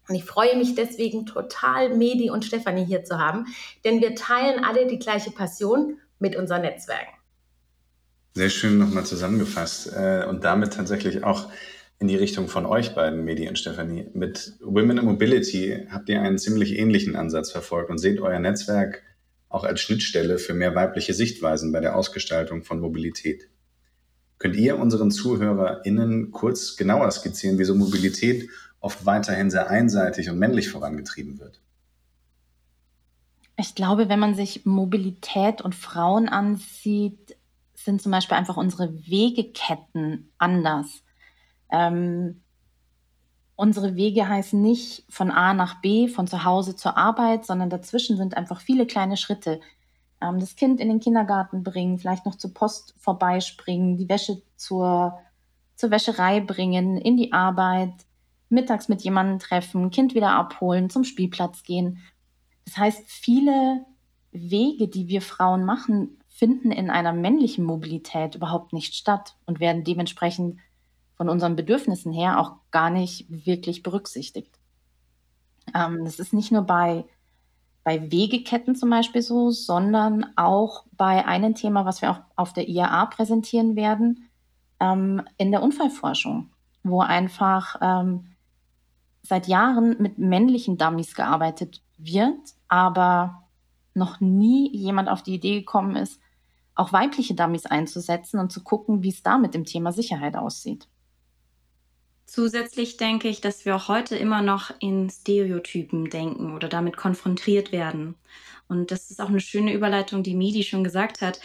Und 0.08 0.14
ich 0.14 0.24
freue 0.24 0.56
mich 0.56 0.74
deswegen 0.74 1.24
total, 1.24 1.96
Medi 1.96 2.28
und 2.28 2.44
Stefanie 2.44 2.84
hier 2.84 3.04
zu 3.04 3.18
haben, 3.18 3.46
denn 3.84 4.00
wir 4.00 4.14
teilen 4.14 4.64
alle 4.64 4.86
die 4.86 4.98
gleiche 4.98 5.30
Passion 5.30 5.98
mit 6.18 6.36
unseren 6.36 6.62
Netzwerken. 6.62 7.14
Sehr 8.34 8.50
schön 8.50 8.78
nochmal 8.78 9.04
zusammengefasst 9.04 9.92
äh, 9.94 10.26
und 10.28 10.44
damit 10.44 10.74
tatsächlich 10.74 11.24
auch 11.24 11.50
in 11.98 12.08
die 12.08 12.16
Richtung 12.16 12.48
von 12.48 12.66
euch 12.66 12.94
beiden, 12.94 13.24
Medi 13.24 13.48
und 13.48 13.58
Stefanie. 13.58 14.08
Mit 14.12 14.54
Women 14.60 14.98
in 14.98 15.04
Mobility 15.04 15.86
habt 15.90 16.08
ihr 16.08 16.20
einen 16.20 16.38
ziemlich 16.38 16.78
ähnlichen 16.78 17.14
Ansatz 17.14 17.50
verfolgt 17.52 17.90
und 17.90 17.98
seht 17.98 18.20
euer 18.20 18.40
Netzwerk 18.40 19.02
auch 19.48 19.64
als 19.64 19.80
Schnittstelle 19.80 20.38
für 20.38 20.52
mehr 20.52 20.74
weibliche 20.74 21.14
Sichtweisen 21.14 21.72
bei 21.72 21.80
der 21.80 21.94
Ausgestaltung 21.94 22.64
von 22.64 22.80
Mobilität. 22.80 23.48
Könnt 24.42 24.56
ihr 24.56 24.76
unseren 24.76 25.12
ZuhörerInnen 25.12 26.32
kurz 26.32 26.76
genauer 26.76 27.08
skizzieren, 27.12 27.60
wieso 27.60 27.76
Mobilität 27.76 28.50
oft 28.80 29.06
weiterhin 29.06 29.52
sehr 29.52 29.70
einseitig 29.70 30.28
und 30.30 30.36
männlich 30.40 30.68
vorangetrieben 30.68 31.38
wird? 31.38 31.60
Ich 33.56 33.76
glaube, 33.76 34.08
wenn 34.08 34.18
man 34.18 34.34
sich 34.34 34.66
Mobilität 34.66 35.62
und 35.62 35.76
Frauen 35.76 36.28
ansieht, 36.28 37.36
sind 37.76 38.02
zum 38.02 38.10
Beispiel 38.10 38.36
einfach 38.36 38.56
unsere 38.56 38.92
Wegeketten 39.06 40.32
anders. 40.38 41.04
Ähm, 41.70 42.40
unsere 43.54 43.94
Wege 43.94 44.28
heißen 44.28 44.60
nicht 44.60 45.04
von 45.08 45.30
A 45.30 45.54
nach 45.54 45.80
B, 45.82 46.08
von 46.08 46.26
zu 46.26 46.42
Hause 46.42 46.74
zur 46.74 46.96
Arbeit, 46.96 47.46
sondern 47.46 47.70
dazwischen 47.70 48.16
sind 48.16 48.36
einfach 48.36 48.60
viele 48.60 48.88
kleine 48.88 49.16
Schritte. 49.16 49.60
Ähm, 50.22 50.38
das 50.38 50.56
Kind 50.56 50.80
in 50.80 50.88
den 50.88 51.00
Kindergarten 51.00 51.62
bringen, 51.62 51.98
vielleicht 51.98 52.26
noch 52.26 52.36
zur 52.36 52.54
Post 52.54 52.94
vorbeispringen, 52.98 53.96
die 53.96 54.08
Wäsche 54.08 54.42
zur, 54.56 55.18
zur 55.76 55.90
Wäscherei 55.90 56.40
bringen, 56.40 56.96
in 56.96 57.16
die 57.16 57.32
Arbeit, 57.32 57.92
mittags 58.48 58.88
mit 58.88 59.02
jemandem 59.02 59.38
treffen, 59.38 59.90
Kind 59.90 60.14
wieder 60.14 60.30
abholen, 60.30 60.90
zum 60.90 61.04
Spielplatz 61.04 61.62
gehen. 61.62 61.98
Das 62.64 62.76
heißt, 62.76 63.02
viele 63.06 63.84
Wege, 64.30 64.88
die 64.88 65.08
wir 65.08 65.22
Frauen 65.22 65.64
machen, 65.64 66.18
finden 66.28 66.70
in 66.70 66.90
einer 66.90 67.12
männlichen 67.12 67.64
Mobilität 67.64 68.34
überhaupt 68.34 68.72
nicht 68.72 68.94
statt 68.94 69.36
und 69.46 69.60
werden 69.60 69.84
dementsprechend 69.84 70.58
von 71.14 71.28
unseren 71.28 71.56
Bedürfnissen 71.56 72.12
her 72.12 72.40
auch 72.40 72.56
gar 72.70 72.90
nicht 72.90 73.26
wirklich 73.28 73.82
berücksichtigt. 73.82 74.58
Ähm, 75.74 76.04
das 76.04 76.18
ist 76.18 76.32
nicht 76.32 76.52
nur 76.52 76.62
bei, 76.62 77.04
bei 77.84 78.10
Wegeketten 78.12 78.76
zum 78.76 78.90
Beispiel 78.90 79.22
so, 79.22 79.50
sondern 79.50 80.26
auch 80.36 80.84
bei 80.92 81.26
einem 81.26 81.54
Thema, 81.54 81.84
was 81.84 82.00
wir 82.00 82.10
auch 82.10 82.20
auf 82.36 82.52
der 82.52 82.68
IAA 82.68 83.06
präsentieren 83.06 83.76
werden, 83.76 84.28
ähm, 84.80 85.22
in 85.38 85.50
der 85.50 85.62
Unfallforschung, 85.62 86.50
wo 86.84 87.00
einfach 87.00 87.76
ähm, 87.80 88.32
seit 89.22 89.48
Jahren 89.48 89.96
mit 90.00 90.18
männlichen 90.18 90.78
Dummies 90.78 91.14
gearbeitet 91.14 91.82
wird, 91.98 92.38
aber 92.68 93.42
noch 93.94 94.20
nie 94.20 94.74
jemand 94.74 95.08
auf 95.08 95.22
die 95.22 95.34
Idee 95.34 95.60
gekommen 95.60 95.96
ist, 95.96 96.20
auch 96.74 96.92
weibliche 96.92 97.34
Dummies 97.34 97.66
einzusetzen 97.66 98.38
und 98.40 98.50
zu 98.50 98.62
gucken, 98.62 99.02
wie 99.02 99.10
es 99.10 99.22
da 99.22 99.38
mit 99.38 99.54
dem 99.54 99.64
Thema 99.64 99.92
Sicherheit 99.92 100.36
aussieht. 100.36 100.88
Zusätzlich 102.32 102.96
denke 102.96 103.28
ich, 103.28 103.42
dass 103.42 103.66
wir 103.66 103.76
auch 103.76 103.88
heute 103.88 104.16
immer 104.16 104.40
noch 104.40 104.72
in 104.80 105.10
Stereotypen 105.10 106.08
denken 106.08 106.54
oder 106.54 106.66
damit 106.66 106.96
konfrontiert 106.96 107.72
werden. 107.72 108.14
Und 108.68 108.90
das 108.90 109.10
ist 109.10 109.20
auch 109.20 109.28
eine 109.28 109.40
schöne 109.40 109.74
Überleitung, 109.74 110.22
die 110.22 110.34
Midi 110.34 110.62
schon 110.62 110.82
gesagt 110.82 111.20
hat. 111.20 111.42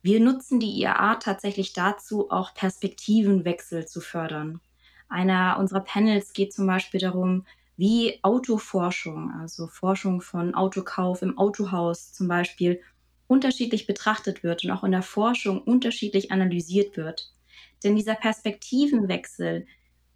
Wir 0.00 0.18
nutzen 0.18 0.58
die 0.58 0.80
IAA 0.80 1.16
tatsächlich 1.16 1.74
dazu, 1.74 2.30
auch 2.30 2.54
Perspektivenwechsel 2.54 3.84
zu 3.84 4.00
fördern. 4.00 4.62
Einer 5.10 5.58
unserer 5.58 5.80
Panels 5.80 6.32
geht 6.32 6.54
zum 6.54 6.66
Beispiel 6.66 7.00
darum, 7.00 7.44
wie 7.76 8.18
Autoforschung, 8.22 9.30
also 9.42 9.66
Forschung 9.66 10.22
von 10.22 10.54
Autokauf 10.54 11.20
im 11.20 11.36
Autohaus 11.36 12.14
zum 12.14 12.28
Beispiel, 12.28 12.80
unterschiedlich 13.26 13.86
betrachtet 13.86 14.42
wird 14.42 14.64
und 14.64 14.70
auch 14.70 14.84
in 14.84 14.92
der 14.92 15.02
Forschung 15.02 15.60
unterschiedlich 15.60 16.32
analysiert 16.32 16.96
wird. 16.96 17.30
Denn 17.84 17.94
dieser 17.94 18.14
Perspektivenwechsel, 18.14 19.66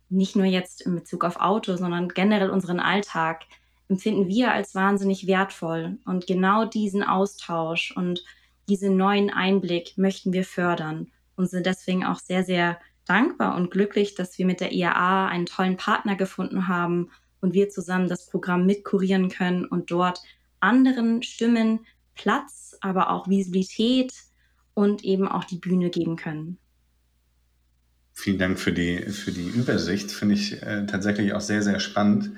nicht 0.08 0.36
nur 0.36 0.46
jetzt 0.46 0.82
in 0.82 0.94
Bezug 0.94 1.24
auf 1.24 1.36
Auto, 1.36 1.76
sondern 1.76 2.08
generell 2.08 2.50
unseren 2.50 2.80
Alltag, 2.80 3.42
empfinden 3.88 4.28
wir 4.28 4.52
als 4.52 4.74
wahnsinnig 4.74 5.26
wertvoll. 5.26 5.98
Und 6.04 6.26
genau 6.26 6.64
diesen 6.64 7.02
Austausch 7.02 7.94
und 7.96 8.24
diesen 8.68 8.96
neuen 8.96 9.30
Einblick 9.30 9.96
möchten 9.96 10.32
wir 10.32 10.44
fördern 10.44 11.10
und 11.36 11.50
sind 11.50 11.66
deswegen 11.66 12.04
auch 12.04 12.18
sehr, 12.18 12.44
sehr 12.44 12.78
dankbar 13.06 13.56
und 13.56 13.70
glücklich, 13.70 14.14
dass 14.14 14.38
wir 14.38 14.46
mit 14.46 14.60
der 14.60 14.72
IAA 14.72 15.28
einen 15.28 15.46
tollen 15.46 15.76
Partner 15.76 16.16
gefunden 16.16 16.68
haben 16.68 17.10
und 17.40 17.52
wir 17.52 17.68
zusammen 17.68 18.08
das 18.08 18.30
Programm 18.30 18.64
mitkurieren 18.64 19.28
können 19.28 19.66
und 19.66 19.90
dort 19.90 20.22
anderen 20.60 21.22
Stimmen 21.22 21.80
Platz, 22.14 22.76
aber 22.80 23.10
auch 23.10 23.28
Visibilität 23.28 24.14
und 24.72 25.04
eben 25.04 25.28
auch 25.28 25.44
die 25.44 25.58
Bühne 25.58 25.90
geben 25.90 26.16
können. 26.16 26.58
Vielen 28.16 28.38
Dank 28.38 28.60
für 28.60 28.72
die, 28.72 29.00
für 29.10 29.32
die 29.32 29.48
Übersicht. 29.48 30.12
Finde 30.12 30.36
ich 30.36 30.62
äh, 30.62 30.86
tatsächlich 30.86 31.34
auch 31.34 31.40
sehr, 31.40 31.62
sehr 31.62 31.80
spannend 31.80 32.30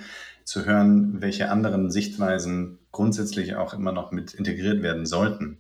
zu 0.43 0.65
hören, 0.65 1.21
welche 1.21 1.51
anderen 1.51 1.91
Sichtweisen 1.91 2.79
grundsätzlich 2.93 3.57
auch 3.57 3.75
immer 3.75 3.93
noch 3.93 4.11
mit 4.11 4.33
integriert 4.33 4.83
werden 4.83 5.05
sollten. 5.05 5.59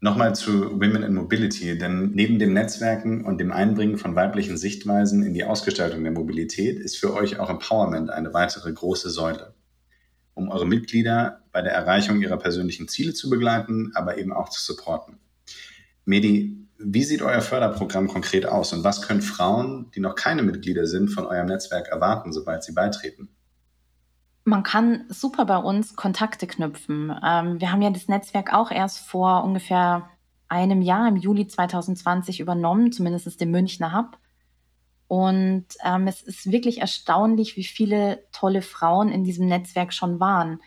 Nochmal 0.00 0.34
zu 0.34 0.72
Women 0.72 1.02
in 1.02 1.14
Mobility, 1.14 1.78
denn 1.78 2.10
neben 2.10 2.38
dem 2.38 2.52
Netzwerken 2.52 3.24
und 3.24 3.38
dem 3.38 3.52
Einbringen 3.52 3.96
von 3.96 4.14
weiblichen 4.14 4.58
Sichtweisen 4.58 5.24
in 5.24 5.34
die 5.34 5.44
Ausgestaltung 5.44 6.04
der 6.04 6.12
Mobilität 6.12 6.78
ist 6.78 6.98
für 6.98 7.14
euch 7.14 7.40
auch 7.40 7.50
Empowerment 7.50 8.10
eine 8.10 8.34
weitere 8.34 8.72
große 8.72 9.10
Säule, 9.10 9.54
um 10.34 10.50
eure 10.50 10.66
Mitglieder 10.66 11.42
bei 11.52 11.62
der 11.62 11.72
Erreichung 11.72 12.20
ihrer 12.20 12.36
persönlichen 12.36 12.86
Ziele 12.86 13.14
zu 13.14 13.30
begleiten, 13.30 13.92
aber 13.94 14.18
eben 14.18 14.32
auch 14.32 14.50
zu 14.50 14.60
supporten. 14.60 15.18
Medi, 16.04 16.67
wie 16.78 17.02
sieht 17.02 17.22
euer 17.22 17.40
Förderprogramm 17.40 18.08
konkret 18.08 18.46
aus 18.46 18.72
und 18.72 18.84
was 18.84 19.02
können 19.02 19.22
Frauen, 19.22 19.90
die 19.94 20.00
noch 20.00 20.14
keine 20.14 20.42
Mitglieder 20.42 20.86
sind, 20.86 21.08
von 21.08 21.26
eurem 21.26 21.46
Netzwerk 21.46 21.88
erwarten, 21.88 22.32
sobald 22.32 22.62
sie 22.62 22.72
beitreten? 22.72 23.28
Man 24.44 24.62
kann 24.62 25.04
super 25.08 25.44
bei 25.44 25.58
uns 25.58 25.96
Kontakte 25.96 26.46
knüpfen. 26.46 27.12
Ähm, 27.22 27.60
wir 27.60 27.70
haben 27.70 27.82
ja 27.82 27.90
das 27.90 28.08
Netzwerk 28.08 28.54
auch 28.54 28.70
erst 28.70 28.98
vor 28.98 29.44
ungefähr 29.44 30.08
einem 30.48 30.80
Jahr, 30.80 31.08
im 31.08 31.16
Juli 31.16 31.46
2020, 31.46 32.40
übernommen, 32.40 32.92
zumindest 32.92 33.40
den 33.40 33.50
Münchner 33.50 33.92
Hub. 33.94 34.16
Und 35.06 35.66
ähm, 35.84 36.06
es 36.06 36.22
ist 36.22 36.50
wirklich 36.50 36.80
erstaunlich, 36.80 37.56
wie 37.56 37.64
viele 37.64 38.24
tolle 38.32 38.62
Frauen 38.62 39.10
in 39.10 39.24
diesem 39.24 39.48
Netzwerk 39.48 39.92
schon 39.92 40.20
waren. 40.20 40.60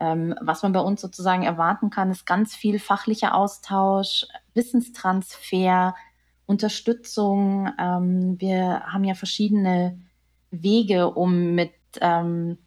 Ähm, 0.00 0.34
was 0.40 0.62
man 0.62 0.72
bei 0.72 0.80
uns 0.80 1.00
sozusagen 1.00 1.42
erwarten 1.42 1.90
kann, 1.90 2.10
ist 2.10 2.24
ganz 2.24 2.54
viel 2.54 2.78
fachlicher 2.78 3.34
Austausch, 3.34 4.26
Wissenstransfer, 4.54 5.94
Unterstützung. 6.46 7.68
Ähm, 7.78 8.40
wir 8.40 8.82
haben 8.86 9.04
ja 9.04 9.14
verschiedene 9.14 10.00
Wege, 10.50 11.10
um 11.10 11.54
mit 11.54 11.72
ähm, 12.00 12.58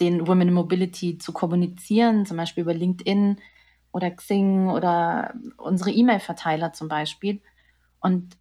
den 0.00 0.26
Women 0.26 0.48
in 0.48 0.54
Mobility 0.54 1.18
zu 1.18 1.32
kommunizieren, 1.32 2.24
zum 2.24 2.36
Beispiel 2.36 2.62
über 2.62 2.74
LinkedIn 2.74 3.38
oder 3.92 4.10
Xing 4.10 4.68
oder 4.68 5.34
unsere 5.56 5.90
E-Mail-Verteiler 5.90 6.72
zum 6.72 6.88
Beispiel. 6.88 7.40
Und 8.00 8.36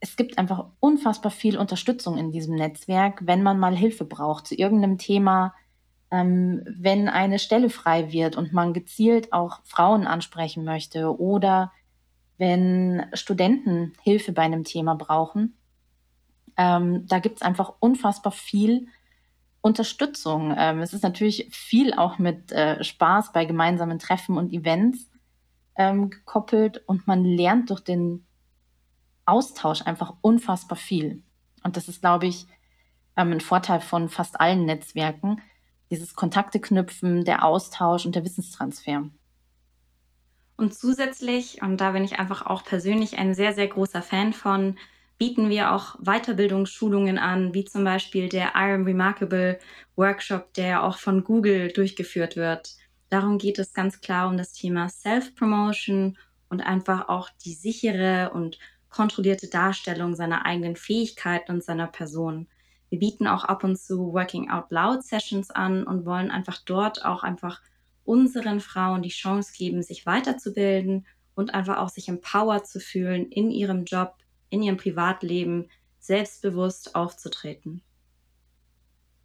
es 0.00 0.16
gibt 0.16 0.38
einfach 0.38 0.66
unfassbar 0.80 1.30
viel 1.30 1.56
Unterstützung 1.56 2.18
in 2.18 2.32
diesem 2.32 2.56
Netzwerk, 2.56 3.26
wenn 3.26 3.42
man 3.42 3.58
mal 3.58 3.76
Hilfe 3.76 4.04
braucht 4.04 4.46
zu 4.46 4.54
irgendeinem 4.54 4.98
Thema, 4.98 5.54
wenn 6.16 7.08
eine 7.08 7.38
Stelle 7.38 7.70
frei 7.70 8.12
wird 8.12 8.36
und 8.36 8.52
man 8.52 8.72
gezielt 8.72 9.32
auch 9.32 9.60
Frauen 9.64 10.06
ansprechen 10.06 10.64
möchte 10.64 11.18
oder 11.18 11.72
wenn 12.38 13.06
Studenten 13.14 13.92
Hilfe 14.02 14.32
bei 14.32 14.42
einem 14.42 14.64
Thema 14.64 14.94
brauchen. 14.94 15.56
Ähm, 16.56 17.06
da 17.06 17.18
gibt 17.18 17.36
es 17.36 17.42
einfach 17.42 17.74
unfassbar 17.80 18.32
viel 18.32 18.88
Unterstützung. 19.60 20.54
Ähm, 20.56 20.80
es 20.80 20.92
ist 20.92 21.02
natürlich 21.02 21.48
viel 21.50 21.94
auch 21.94 22.18
mit 22.18 22.52
äh, 22.52 22.82
Spaß 22.82 23.32
bei 23.32 23.44
gemeinsamen 23.44 23.98
Treffen 23.98 24.36
und 24.36 24.52
Events 24.52 25.10
ähm, 25.76 26.10
gekoppelt 26.10 26.82
und 26.86 27.06
man 27.06 27.24
lernt 27.24 27.70
durch 27.70 27.80
den 27.80 28.26
Austausch 29.24 29.82
einfach 29.82 30.14
unfassbar 30.20 30.76
viel. 30.76 31.22
Und 31.62 31.76
das 31.76 31.88
ist, 31.88 32.02
glaube 32.02 32.26
ich, 32.26 32.46
ähm, 33.16 33.32
ein 33.32 33.40
Vorteil 33.40 33.80
von 33.80 34.08
fast 34.08 34.38
allen 34.40 34.66
Netzwerken, 34.66 35.40
dieses 35.94 36.14
Kontakte 36.14 36.60
knüpfen, 36.60 37.24
der 37.24 37.44
Austausch 37.44 38.04
und 38.04 38.14
der 38.14 38.24
Wissenstransfer. 38.24 39.08
Und 40.56 40.74
zusätzlich, 40.74 41.62
und 41.62 41.80
da 41.80 41.92
bin 41.92 42.04
ich 42.04 42.18
einfach 42.18 42.46
auch 42.46 42.64
persönlich 42.64 43.18
ein 43.18 43.34
sehr, 43.34 43.54
sehr 43.54 43.66
großer 43.66 44.02
Fan 44.02 44.32
von, 44.32 44.76
bieten 45.18 45.48
wir 45.48 45.72
auch 45.72 45.96
Weiterbildungsschulungen 46.00 47.18
an, 47.18 47.54
wie 47.54 47.64
zum 47.64 47.84
Beispiel 47.84 48.28
der 48.28 48.48
I 48.56 48.72
Am 48.74 48.84
Remarkable 48.84 49.58
Workshop, 49.96 50.52
der 50.54 50.82
auch 50.82 50.98
von 50.98 51.24
Google 51.24 51.72
durchgeführt 51.72 52.36
wird. 52.36 52.74
Darum 53.10 53.38
geht 53.38 53.58
es 53.58 53.72
ganz 53.72 54.00
klar 54.00 54.28
um 54.28 54.36
das 54.36 54.52
Thema 54.52 54.88
Self-Promotion 54.88 56.18
und 56.48 56.60
einfach 56.60 57.08
auch 57.08 57.30
die 57.44 57.54
sichere 57.54 58.30
und 58.34 58.58
kontrollierte 58.88 59.48
Darstellung 59.48 60.14
seiner 60.14 60.46
eigenen 60.46 60.76
Fähigkeiten 60.76 61.52
und 61.52 61.64
seiner 61.64 61.86
Person. 61.86 62.48
Wir 62.94 63.00
bieten 63.00 63.26
auch 63.26 63.42
ab 63.42 63.64
und 63.64 63.76
zu 63.76 64.12
Working 64.12 64.50
Out 64.50 64.70
Loud 64.70 65.02
Sessions 65.02 65.50
an 65.50 65.82
und 65.82 66.06
wollen 66.06 66.30
einfach 66.30 66.58
dort 66.64 67.04
auch 67.04 67.24
einfach 67.24 67.60
unseren 68.04 68.60
Frauen 68.60 69.02
die 69.02 69.08
Chance 69.08 69.52
geben, 69.58 69.82
sich 69.82 70.06
weiterzubilden 70.06 71.04
und 71.34 71.54
einfach 71.54 71.78
auch 71.78 71.88
sich 71.88 72.06
empowered 72.06 72.68
zu 72.68 72.78
fühlen 72.78 73.26
in 73.32 73.50
ihrem 73.50 73.84
Job, 73.84 74.14
in 74.48 74.62
ihrem 74.62 74.76
Privatleben 74.76 75.70
selbstbewusst 75.98 76.94
aufzutreten. 76.94 77.82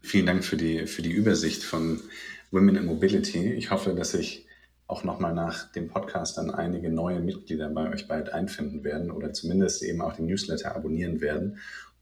Vielen 0.02 0.26
Dank 0.26 0.44
für 0.44 0.58
die, 0.58 0.88
für 0.88 1.04
die 1.04 1.12
Übersicht 1.12 1.64
von 1.64 2.02
Women 2.50 2.76
in 2.76 2.86
Mobility. 2.88 3.54
Ich 3.54 3.70
hoffe, 3.70 3.94
dass 3.94 4.16
ich 4.16 4.48
auch 4.88 5.04
nochmal 5.04 5.36
nach 5.36 5.72
dem 5.74 5.90
Podcast 5.90 6.40
dann 6.40 6.50
einige 6.50 6.90
neue 6.90 7.20
Mitglieder 7.20 7.70
bei 7.70 7.88
euch 7.92 8.08
bald 8.08 8.34
einfinden 8.34 8.84
werden 8.84 9.12
oder 9.12 9.32
zumindest 9.32 9.84
eben 9.84 10.02
auch 10.02 10.16
den 10.16 10.26
Newsletter 10.26 10.76
abonnieren 10.76 11.22
werden 11.22 11.60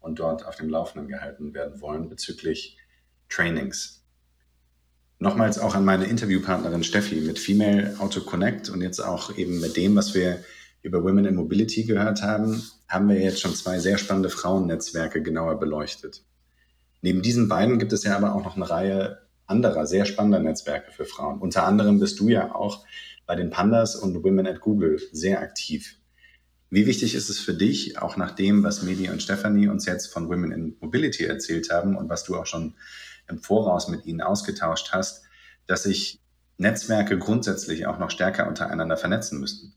und 0.08 0.20
dort 0.20 0.46
auf 0.48 0.56
dem 0.56 0.70
Laufenden 0.70 1.08
gehalten 1.08 1.54
werden 1.54 1.80
wollen 1.82 2.10
bezüglich 2.10 2.78
Trainings. 3.30 4.04
Nochmals 5.20 5.60
auch 5.60 5.76
an 5.76 5.86
meine 5.86 6.06
Interviewpartnerin 6.06 6.84
Steffi 6.84 7.22
mit 7.22 7.40
Female 7.40 7.96
Auto 8.00 8.22
Connect 8.22 8.70
und 8.70 8.82
jetzt 8.82 9.00
auch 9.00 9.38
eben 9.38 9.60
mit 9.60 9.76
dem, 9.76 9.96
was 9.96 10.14
wir 10.14 10.44
über 10.84 11.04
Women 11.04 11.26
in 11.26 11.36
Mobility 11.36 11.84
gehört 11.84 12.22
haben, 12.22 12.64
haben 12.88 13.10
wir 13.10 13.20
jetzt 13.20 13.42
schon 13.42 13.56
zwei 13.56 13.80
sehr 13.80 13.98
spannende 13.98 14.30
Frauennetzwerke 14.30 15.22
genauer 15.22 15.60
beleuchtet. 15.60 16.24
Neben 17.02 17.22
diesen 17.22 17.48
beiden 17.50 17.80
gibt 17.80 17.94
es 17.94 18.04
ja 18.04 18.16
aber 18.16 18.34
auch 18.34 18.44
noch 18.44 18.56
eine 18.56 18.70
Reihe 18.70 19.28
anderer 19.48 19.88
sehr 19.88 20.06
spannender 20.06 20.40
Netzwerke 20.40 20.92
für 20.92 21.06
Frauen. 21.06 21.40
Unter 21.40 21.66
anderem 21.66 22.00
bist 22.00 22.20
du 22.20 22.30
ja 22.30 22.54
auch 22.54 22.86
bei 23.26 23.36
den 23.36 23.50
Pandas 23.50 23.96
und 23.96 24.24
Women 24.24 24.48
at 24.48 24.62
Google 24.62 25.02
sehr 25.12 25.42
aktiv. 25.42 25.98
Wie 26.70 26.86
wichtig 26.86 27.16
ist 27.16 27.30
es 27.30 27.40
für 27.40 27.54
dich, 27.54 27.98
auch 28.00 28.18
nach 28.18 28.32
dem, 28.32 28.64
was 28.64 28.82
Medi 28.82 29.10
und 29.10 29.24
Stephanie 29.24 29.70
uns 29.70 29.86
jetzt 29.86 30.08
von 30.08 30.28
Women 30.30 30.52
in 30.52 30.78
Mobility 30.82 31.24
erzählt 31.24 31.70
haben 31.72 31.96
und 31.96 32.10
was 32.10 32.26
du 32.26 32.36
auch 32.36 32.46
schon 32.46 32.76
im 33.30 33.40
Voraus 33.40 33.88
mit 33.88 34.06
ihnen 34.06 34.22
ausgetauscht 34.22 34.90
hast, 34.92 35.24
dass 35.66 35.84
sich 35.84 36.20
Netzwerke 36.58 37.18
grundsätzlich 37.18 37.86
auch 37.86 38.00
noch 38.00 38.12
stärker 38.12 38.48
untereinander 38.48 38.98
vernetzen 38.98 39.40
müssten? 39.40 39.74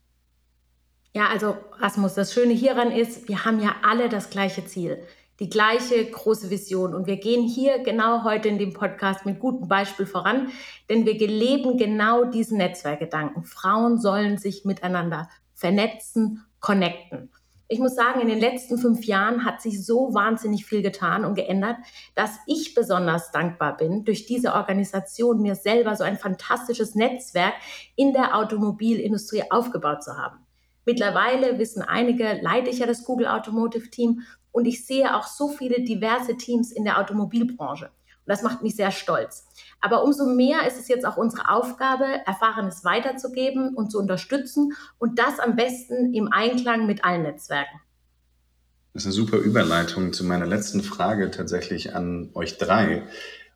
Ja, 1.12 1.28
also 1.28 1.56
Rasmus, 1.78 2.14
das 2.14 2.32
Schöne 2.32 2.54
hieran 2.54 2.92
ist, 2.92 3.28
wir 3.28 3.44
haben 3.44 3.60
ja 3.60 3.74
alle 3.82 4.08
das 4.08 4.30
gleiche 4.30 4.64
Ziel 4.64 4.98
die 5.40 5.48
gleiche 5.48 6.04
große 6.04 6.50
Vision. 6.50 6.94
Und 6.94 7.06
wir 7.06 7.16
gehen 7.16 7.42
hier 7.46 7.82
genau 7.82 8.24
heute 8.24 8.48
in 8.48 8.58
dem 8.58 8.74
Podcast 8.74 9.24
mit 9.26 9.40
gutem 9.40 9.68
Beispiel 9.68 10.06
voran, 10.06 10.50
denn 10.88 11.06
wir 11.06 11.14
leben 11.14 11.78
genau 11.78 12.24
diesen 12.24 12.58
Netzwerkgedanken. 12.58 13.44
Frauen 13.44 13.98
sollen 13.98 14.36
sich 14.36 14.64
miteinander 14.64 15.28
vernetzen, 15.54 16.44
connecten. 16.60 17.30
Ich 17.72 17.78
muss 17.78 17.94
sagen, 17.94 18.20
in 18.20 18.28
den 18.28 18.40
letzten 18.40 18.78
fünf 18.78 19.04
Jahren 19.04 19.44
hat 19.44 19.62
sich 19.62 19.86
so 19.86 20.12
wahnsinnig 20.12 20.66
viel 20.66 20.82
getan 20.82 21.24
und 21.24 21.36
geändert, 21.36 21.76
dass 22.16 22.32
ich 22.46 22.74
besonders 22.74 23.30
dankbar 23.30 23.76
bin, 23.76 24.04
durch 24.04 24.26
diese 24.26 24.54
Organisation 24.54 25.40
mir 25.40 25.54
selber 25.54 25.94
so 25.94 26.02
ein 26.02 26.18
fantastisches 26.18 26.96
Netzwerk 26.96 27.54
in 27.94 28.12
der 28.12 28.36
Automobilindustrie 28.36 29.44
aufgebaut 29.50 30.02
zu 30.02 30.18
haben. 30.18 30.44
Mittlerweile 30.84 31.60
wissen 31.60 31.82
einige, 31.82 32.40
leite 32.42 32.70
ich 32.70 32.80
ja 32.80 32.86
das 32.86 33.04
Google 33.04 33.28
Automotive 33.28 33.88
Team 33.90 34.22
und 34.52 34.66
ich 34.66 34.86
sehe 34.86 35.16
auch 35.16 35.26
so 35.26 35.48
viele 35.48 35.82
diverse 35.82 36.36
Teams 36.36 36.72
in 36.72 36.84
der 36.84 36.98
Automobilbranche. 36.98 37.86
Und 37.86 38.26
das 38.26 38.42
macht 38.42 38.62
mich 38.62 38.76
sehr 38.76 38.90
stolz. 38.90 39.46
Aber 39.80 40.04
umso 40.04 40.26
mehr 40.26 40.66
ist 40.66 40.78
es 40.78 40.88
jetzt 40.88 41.06
auch 41.06 41.16
unsere 41.16 41.48
Aufgabe, 41.48 42.04
Erfahrenes 42.26 42.84
weiterzugeben 42.84 43.74
und 43.74 43.90
zu 43.90 43.98
unterstützen 43.98 44.74
und 44.98 45.18
das 45.18 45.38
am 45.38 45.56
besten 45.56 46.12
im 46.12 46.32
Einklang 46.32 46.86
mit 46.86 47.04
allen 47.04 47.22
Netzwerken. 47.22 47.80
Das 48.92 49.02
ist 49.02 49.06
eine 49.06 49.12
super 49.14 49.38
Überleitung 49.38 50.12
zu 50.12 50.24
meiner 50.24 50.46
letzten 50.46 50.82
Frage 50.82 51.30
tatsächlich 51.30 51.94
an 51.94 52.30
euch 52.34 52.58
drei. 52.58 53.04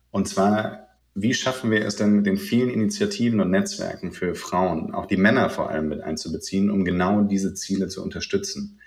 Und 0.09 0.29
zwar, 0.29 0.87
wie 1.13 1.33
schaffen 1.33 1.71
wir 1.71 1.85
es 1.85 1.97
denn 1.97 2.13
mit 2.13 2.25
den 2.25 2.37
vielen 2.37 2.69
Initiativen 2.69 3.41
und 3.41 3.51
Netzwerken 3.51 4.13
für 4.13 4.33
Frauen, 4.33 4.93
auch 4.93 5.05
die 5.05 5.17
Männer 5.17 5.49
vor 5.49 5.69
allem 5.69 5.89
mit 5.89 6.01
einzubeziehen, 6.01 6.71
um 6.71 6.85
genau 6.85 7.21
diese 7.21 7.53
Ziele 7.53 7.89
zu 7.89 8.01
unterstützen? 8.01 8.79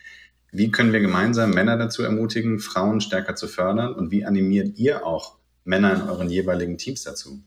Wie 0.51 0.71
können 0.71 0.93
wir 0.93 1.01
gemeinsam 1.01 1.51
Männer 1.51 1.77
dazu 1.77 2.03
ermutigen, 2.03 2.59
Frauen 2.59 3.01
stärker 3.01 3.35
zu 3.35 3.49
fördern? 3.49 3.95
Und 3.95 4.11
wie 4.11 4.25
animiert 4.25 4.79
ihr 4.79 5.05
auch 5.07 5.37
Männer 5.65 5.95
in 5.95 6.03
euren 6.09 6.31
jeweiligen 6.31 6.79
Teams 6.79 7.03
dazu? 7.03 7.43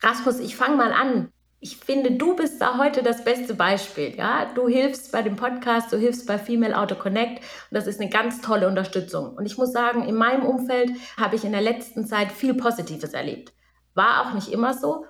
Rasmus, 0.00 0.40
ich 0.40 0.56
fange 0.56 0.76
mal 0.76 0.92
an. 0.92 1.28
Ich 1.60 1.76
finde, 1.76 2.12
du 2.12 2.36
bist 2.36 2.60
da 2.60 2.78
heute 2.78 3.02
das 3.02 3.24
beste 3.24 3.54
Beispiel. 3.54 4.14
Ja? 4.16 4.50
Du 4.54 4.68
hilfst 4.68 5.12
bei 5.12 5.22
dem 5.22 5.36
Podcast, 5.36 5.92
du 5.92 5.98
hilfst 5.98 6.26
bei 6.26 6.38
Female 6.38 6.78
Auto 6.78 6.94
Connect 6.94 7.38
und 7.40 7.74
das 7.74 7.86
ist 7.86 8.00
eine 8.00 8.10
ganz 8.10 8.40
tolle 8.40 8.68
Unterstützung. 8.68 9.34
Und 9.34 9.44
ich 9.46 9.58
muss 9.58 9.72
sagen, 9.72 10.06
in 10.06 10.14
meinem 10.14 10.44
Umfeld 10.44 10.90
habe 11.18 11.36
ich 11.36 11.44
in 11.44 11.52
der 11.52 11.62
letzten 11.62 12.06
Zeit 12.06 12.32
viel 12.32 12.54
Positives 12.54 13.12
erlebt. 13.12 13.52
War 13.94 14.26
auch 14.26 14.34
nicht 14.34 14.48
immer 14.48 14.74
so. 14.74 15.04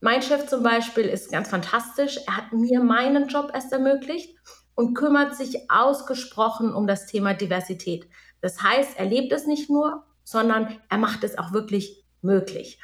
Mein 0.00 0.22
Chef 0.22 0.46
zum 0.46 0.62
Beispiel 0.64 1.04
ist 1.04 1.30
ganz 1.30 1.48
fantastisch. 1.48 2.18
Er 2.26 2.36
hat 2.36 2.52
mir 2.52 2.80
meinen 2.80 3.28
Job 3.28 3.52
erst 3.54 3.72
ermöglicht 3.72 4.36
und 4.74 4.94
kümmert 4.94 5.36
sich 5.36 5.70
ausgesprochen 5.70 6.72
um 6.74 6.86
das 6.86 7.06
Thema 7.06 7.34
Diversität. 7.34 8.08
Das 8.40 8.62
heißt, 8.62 8.98
er 8.98 9.06
lebt 9.06 9.32
es 9.32 9.46
nicht 9.46 9.70
nur, 9.70 10.04
sondern 10.24 10.78
er 10.88 10.98
macht 10.98 11.24
es 11.24 11.38
auch 11.38 11.52
wirklich 11.52 12.04
möglich. 12.20 12.78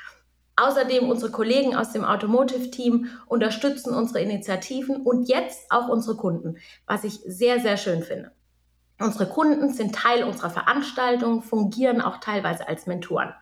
Außerdem 0.57 1.09
unsere 1.09 1.31
Kollegen 1.31 1.77
aus 1.77 1.92
dem 1.92 2.05
Automotive-Team 2.05 3.09
unterstützen 3.27 3.94
unsere 3.94 4.20
Initiativen 4.20 4.96
und 5.03 5.29
jetzt 5.29 5.70
auch 5.70 5.88
unsere 5.88 6.16
Kunden, 6.16 6.57
was 6.87 7.05
ich 7.05 7.20
sehr, 7.24 7.61
sehr 7.61 7.77
schön 7.77 8.03
finde. 8.03 8.33
Unsere 9.01 9.27
Kunden 9.27 9.72
sind 9.72 9.94
Teil 9.94 10.24
unserer 10.24 10.51
Veranstaltung, 10.51 11.42
fungieren 11.42 12.01
auch 12.01 12.18
teilweise 12.18 12.66
als 12.66 12.87
Mentoren. 12.87 13.33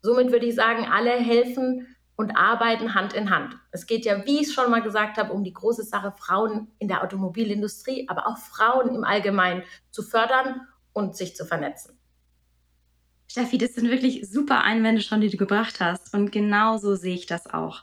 Somit 0.00 0.32
würde 0.32 0.46
ich 0.46 0.54
sagen, 0.54 0.86
alle 0.90 1.10
helfen 1.10 1.94
und 2.22 2.36
arbeiten 2.36 2.94
Hand 2.94 3.14
in 3.14 3.30
Hand. 3.30 3.56
Es 3.72 3.86
geht 3.86 4.04
ja, 4.04 4.24
wie 4.24 4.42
ich 4.42 4.54
schon 4.54 4.70
mal 4.70 4.80
gesagt 4.80 5.16
habe, 5.18 5.32
um 5.32 5.42
die 5.42 5.52
große 5.52 5.82
Sache, 5.82 6.12
Frauen 6.16 6.68
in 6.78 6.86
der 6.86 7.02
Automobilindustrie, 7.02 8.08
aber 8.08 8.28
auch 8.28 8.38
Frauen 8.38 8.94
im 8.94 9.02
Allgemeinen 9.02 9.64
zu 9.90 10.04
fördern 10.04 10.60
und 10.92 11.16
sich 11.16 11.34
zu 11.34 11.44
vernetzen. 11.44 11.98
Steffi, 13.26 13.58
das 13.58 13.74
sind 13.74 13.90
wirklich 13.90 14.30
super 14.30 14.62
Einwände 14.62 15.02
schon, 15.02 15.20
die 15.20 15.30
du 15.30 15.36
gebracht 15.36 15.80
hast. 15.80 16.14
Und 16.14 16.30
genau 16.30 16.76
so 16.76 16.94
sehe 16.94 17.16
ich 17.16 17.26
das 17.26 17.52
auch. 17.52 17.82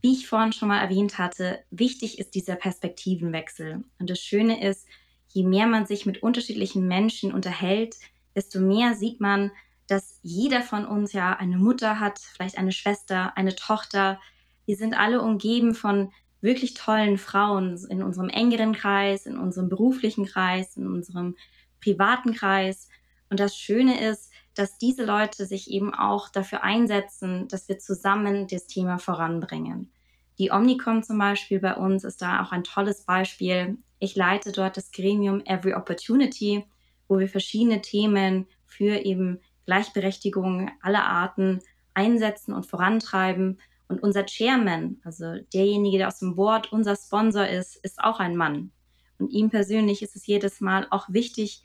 Wie 0.00 0.12
ich 0.12 0.26
vorhin 0.26 0.52
schon 0.52 0.68
mal 0.68 0.80
erwähnt 0.80 1.18
hatte, 1.18 1.58
wichtig 1.70 2.18
ist 2.18 2.34
dieser 2.34 2.56
Perspektivenwechsel. 2.56 3.84
Und 3.98 4.08
das 4.08 4.20
Schöne 4.20 4.66
ist, 4.66 4.86
je 5.28 5.44
mehr 5.44 5.66
man 5.66 5.84
sich 5.84 6.06
mit 6.06 6.22
unterschiedlichen 6.22 6.88
Menschen 6.88 7.34
unterhält, 7.34 7.96
desto 8.34 8.60
mehr 8.60 8.94
sieht 8.94 9.20
man, 9.20 9.50
dass 9.86 10.18
jeder 10.22 10.62
von 10.62 10.86
uns 10.86 11.12
ja 11.12 11.34
eine 11.34 11.58
Mutter 11.58 12.00
hat, 12.00 12.18
vielleicht 12.18 12.58
eine 12.58 12.72
Schwester, 12.72 13.36
eine 13.36 13.54
Tochter. 13.54 14.20
Wir 14.66 14.76
sind 14.76 14.98
alle 14.98 15.20
umgeben 15.20 15.74
von 15.74 16.12
wirklich 16.40 16.74
tollen 16.74 17.18
Frauen 17.18 17.78
in 17.88 18.02
unserem 18.02 18.28
engeren 18.28 18.74
Kreis, 18.74 19.26
in 19.26 19.38
unserem 19.38 19.68
beruflichen 19.68 20.26
Kreis, 20.26 20.76
in 20.76 20.86
unserem 20.86 21.36
privaten 21.80 22.34
Kreis. 22.34 22.88
Und 23.30 23.40
das 23.40 23.56
Schöne 23.56 24.00
ist, 24.10 24.30
dass 24.54 24.78
diese 24.78 25.04
Leute 25.04 25.46
sich 25.46 25.70
eben 25.70 25.94
auch 25.94 26.28
dafür 26.28 26.62
einsetzen, 26.62 27.48
dass 27.48 27.68
wir 27.68 27.78
zusammen 27.78 28.46
das 28.46 28.66
Thema 28.66 28.98
voranbringen. 28.98 29.90
Die 30.38 30.50
Omnicom 30.50 31.02
zum 31.02 31.18
Beispiel 31.18 31.60
bei 31.60 31.74
uns 31.74 32.04
ist 32.04 32.22
da 32.22 32.42
auch 32.42 32.52
ein 32.52 32.64
tolles 32.64 33.04
Beispiel. 33.04 33.78
Ich 33.98 34.16
leite 34.16 34.52
dort 34.52 34.76
das 34.76 34.90
Gremium 34.92 35.40
Every 35.44 35.74
Opportunity, 35.74 36.64
wo 37.08 37.18
wir 37.18 37.28
verschiedene 37.28 37.80
Themen 37.80 38.46
für 38.66 39.04
eben 39.04 39.40
Gleichberechtigung 39.66 40.70
aller 40.80 41.04
Arten 41.04 41.60
einsetzen 41.94 42.52
und 42.52 42.66
vorantreiben. 42.66 43.60
Und 43.88 44.02
unser 44.02 44.24
Chairman, 44.26 45.00
also 45.04 45.36
derjenige, 45.52 45.98
der 45.98 46.08
aus 46.08 46.18
dem 46.18 46.36
Board 46.36 46.72
unser 46.72 46.96
Sponsor 46.96 47.46
ist, 47.46 47.76
ist 47.76 48.00
auch 48.00 48.18
ein 48.18 48.36
Mann. 48.36 48.72
Und 49.18 49.30
ihm 49.30 49.50
persönlich 49.50 50.02
ist 50.02 50.16
es 50.16 50.26
jedes 50.26 50.60
Mal 50.60 50.86
auch 50.90 51.06
wichtig, 51.08 51.62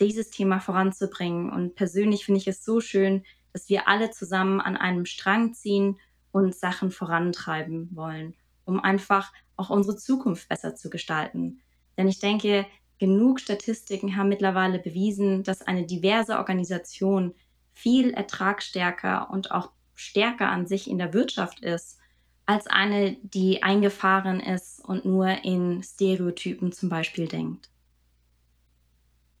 dieses 0.00 0.30
Thema 0.30 0.60
voranzubringen. 0.60 1.50
Und 1.50 1.74
persönlich 1.74 2.24
finde 2.24 2.40
ich 2.40 2.48
es 2.48 2.64
so 2.64 2.80
schön, 2.80 3.24
dass 3.52 3.68
wir 3.68 3.88
alle 3.88 4.10
zusammen 4.10 4.60
an 4.60 4.76
einem 4.76 5.04
Strang 5.04 5.54
ziehen 5.54 5.98
und 6.30 6.54
Sachen 6.54 6.90
vorantreiben 6.90 7.90
wollen, 7.92 8.34
um 8.64 8.80
einfach 8.80 9.32
auch 9.56 9.70
unsere 9.70 9.96
Zukunft 9.96 10.48
besser 10.48 10.74
zu 10.74 10.90
gestalten. 10.90 11.60
Denn 11.96 12.08
ich 12.08 12.18
denke, 12.18 12.66
genug 12.98 13.40
Statistiken 13.40 14.16
haben 14.16 14.28
mittlerweile 14.28 14.78
bewiesen, 14.78 15.42
dass 15.42 15.62
eine 15.62 15.84
diverse 15.84 16.38
Organisation 16.38 17.34
viel 17.72 18.12
ertragsstärker 18.12 19.30
und 19.30 19.50
auch 19.50 19.70
stärker 19.94 20.48
an 20.48 20.66
sich 20.66 20.88
in 20.88 20.98
der 20.98 21.12
Wirtschaft 21.12 21.60
ist, 21.60 21.98
als 22.46 22.66
eine, 22.66 23.16
die 23.22 23.62
eingefahren 23.62 24.40
ist 24.40 24.84
und 24.84 25.04
nur 25.04 25.28
in 25.44 25.82
Stereotypen 25.82 26.72
zum 26.72 26.88
Beispiel 26.88 27.28
denkt. 27.28 27.68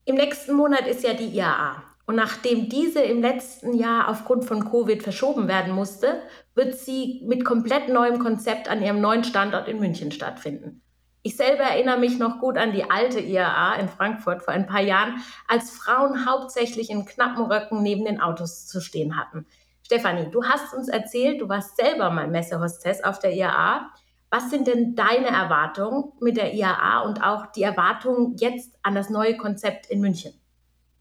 Im 0.04 0.16
nächsten 0.16 0.54
Monat 0.54 0.86
ist 0.86 1.04
ja 1.04 1.14
die 1.14 1.36
IAA. 1.36 1.84
Und 2.04 2.16
nachdem 2.16 2.68
diese 2.68 3.00
im 3.00 3.22
letzten 3.22 3.74
Jahr 3.74 4.08
aufgrund 4.08 4.44
von 4.44 4.68
Covid 4.68 5.02
verschoben 5.02 5.46
werden 5.46 5.72
musste, 5.72 6.22
wird 6.54 6.76
sie 6.76 7.22
mit 7.24 7.44
komplett 7.44 7.88
neuem 7.88 8.18
Konzept 8.18 8.68
an 8.68 8.82
ihrem 8.82 9.00
neuen 9.00 9.22
Standort 9.22 9.68
in 9.68 9.78
München 9.78 10.10
stattfinden. 10.10 10.82
Ich 11.24 11.36
selber 11.36 11.62
erinnere 11.62 11.98
mich 11.98 12.18
noch 12.18 12.40
gut 12.40 12.58
an 12.58 12.72
die 12.72 12.90
alte 12.90 13.20
IAA 13.20 13.76
in 13.76 13.88
Frankfurt 13.88 14.42
vor 14.42 14.52
ein 14.52 14.66
paar 14.66 14.80
Jahren, 14.80 15.22
als 15.46 15.70
Frauen 15.70 16.26
hauptsächlich 16.26 16.90
in 16.90 17.06
knappen 17.06 17.44
Röcken 17.44 17.80
neben 17.80 18.04
den 18.04 18.20
Autos 18.20 18.66
zu 18.66 18.80
stehen 18.80 19.16
hatten. 19.16 19.46
Stefanie, 19.84 20.30
du 20.30 20.42
hast 20.44 20.74
uns 20.74 20.88
erzählt, 20.88 21.40
du 21.40 21.48
warst 21.48 21.76
selber 21.76 22.10
mal 22.10 22.26
Messehostess 22.26 23.04
auf 23.04 23.20
der 23.20 23.34
IAA. 23.34 23.92
Was 24.30 24.50
sind 24.50 24.66
denn 24.66 24.96
deine 24.96 25.28
Erwartungen 25.28 26.12
mit 26.20 26.36
der 26.36 26.54
IAA 26.54 27.02
und 27.02 27.22
auch 27.22 27.52
die 27.52 27.62
Erwartungen 27.62 28.36
jetzt 28.38 28.74
an 28.82 28.96
das 28.96 29.08
neue 29.08 29.36
Konzept 29.36 29.86
in 29.86 30.00
München? 30.00 30.34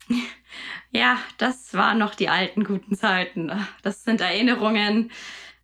Ja, 0.93 1.17
das 1.37 1.73
waren 1.73 1.99
noch 1.99 2.15
die 2.15 2.27
alten 2.27 2.65
guten 2.65 2.95
Zeiten. 2.95 3.49
Das 3.81 4.03
sind 4.03 4.19
Erinnerungen. 4.19 5.09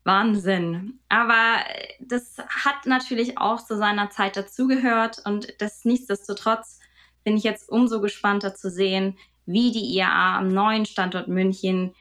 Wahnsinn. 0.07 0.99
Aber 1.09 1.57
das 1.99 2.37
hat 2.39 2.85
natürlich 2.85 3.37
auch 3.37 3.63
zu 3.63 3.77
seiner 3.77 4.09
Zeit 4.09 4.37
dazugehört 4.37 5.21
und 5.25 5.53
das 5.59 5.85
nichtsdestotrotz 5.85 6.79
bin 7.23 7.37
ich 7.37 7.43
jetzt 7.43 7.69
umso 7.69 7.99
gespannter 7.99 8.55
zu 8.55 8.71
sehen, 8.71 9.17
wie 9.45 9.71
die 9.71 9.95
IAA 9.97 10.37
am 10.37 10.47
neuen 10.47 10.85
Standort 10.85 11.27
München 11.27 11.93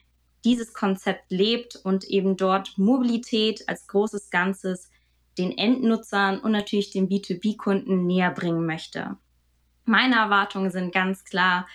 dieses 0.44 0.72
Konzept 0.72 1.30
lebt 1.30 1.76
und 1.76 2.04
eben 2.04 2.36
dort 2.36 2.78
Mobilität 2.78 3.68
als 3.68 3.88
großes 3.88 4.30
Ganzes 4.30 4.90
den 5.36 5.58
Endnutzern 5.58 6.38
und 6.38 6.52
natürlich 6.52 6.90
den 6.92 7.08
B2B-Kunden 7.08 8.06
näher 8.06 8.30
bringen 8.30 8.64
möchte. 8.64 9.16
Meine 9.84 10.16
Erwartungen 10.16 10.70
sind 10.70 10.94
ganz 10.94 11.24
klar, 11.24 11.66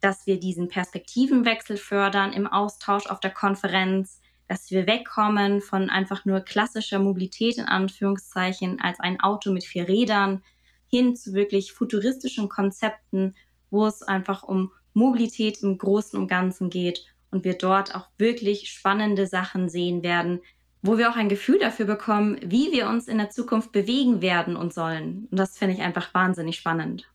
dass 0.00 0.26
wir 0.26 0.38
diesen 0.38 0.68
Perspektivenwechsel 0.68 1.76
fördern 1.76 2.32
im 2.32 2.46
Austausch 2.46 3.06
auf 3.06 3.20
der 3.20 3.32
Konferenz, 3.32 4.20
dass 4.50 4.68
wir 4.72 4.88
wegkommen 4.88 5.60
von 5.60 5.90
einfach 5.90 6.24
nur 6.24 6.40
klassischer 6.40 6.98
Mobilität 6.98 7.56
in 7.56 7.66
Anführungszeichen 7.66 8.80
als 8.80 8.98
ein 8.98 9.20
Auto 9.20 9.52
mit 9.52 9.62
vier 9.62 9.86
Rädern 9.86 10.42
hin 10.88 11.14
zu 11.14 11.34
wirklich 11.34 11.72
futuristischen 11.72 12.48
Konzepten, 12.48 13.36
wo 13.70 13.86
es 13.86 14.02
einfach 14.02 14.42
um 14.42 14.72
Mobilität 14.92 15.62
im 15.62 15.78
Großen 15.78 16.18
und 16.18 16.26
Ganzen 16.26 16.68
geht 16.68 17.06
und 17.30 17.44
wir 17.44 17.56
dort 17.56 17.94
auch 17.94 18.08
wirklich 18.18 18.68
spannende 18.70 19.28
Sachen 19.28 19.68
sehen 19.68 20.02
werden, 20.02 20.40
wo 20.82 20.98
wir 20.98 21.10
auch 21.10 21.16
ein 21.16 21.28
Gefühl 21.28 21.60
dafür 21.60 21.86
bekommen, 21.86 22.36
wie 22.42 22.72
wir 22.72 22.88
uns 22.88 23.06
in 23.06 23.18
der 23.18 23.30
Zukunft 23.30 23.70
bewegen 23.70 24.20
werden 24.20 24.56
und 24.56 24.74
sollen. 24.74 25.28
Und 25.30 25.38
das 25.38 25.58
finde 25.58 25.76
ich 25.76 25.80
einfach 25.80 26.12
wahnsinnig 26.12 26.56
spannend. 26.56 27.08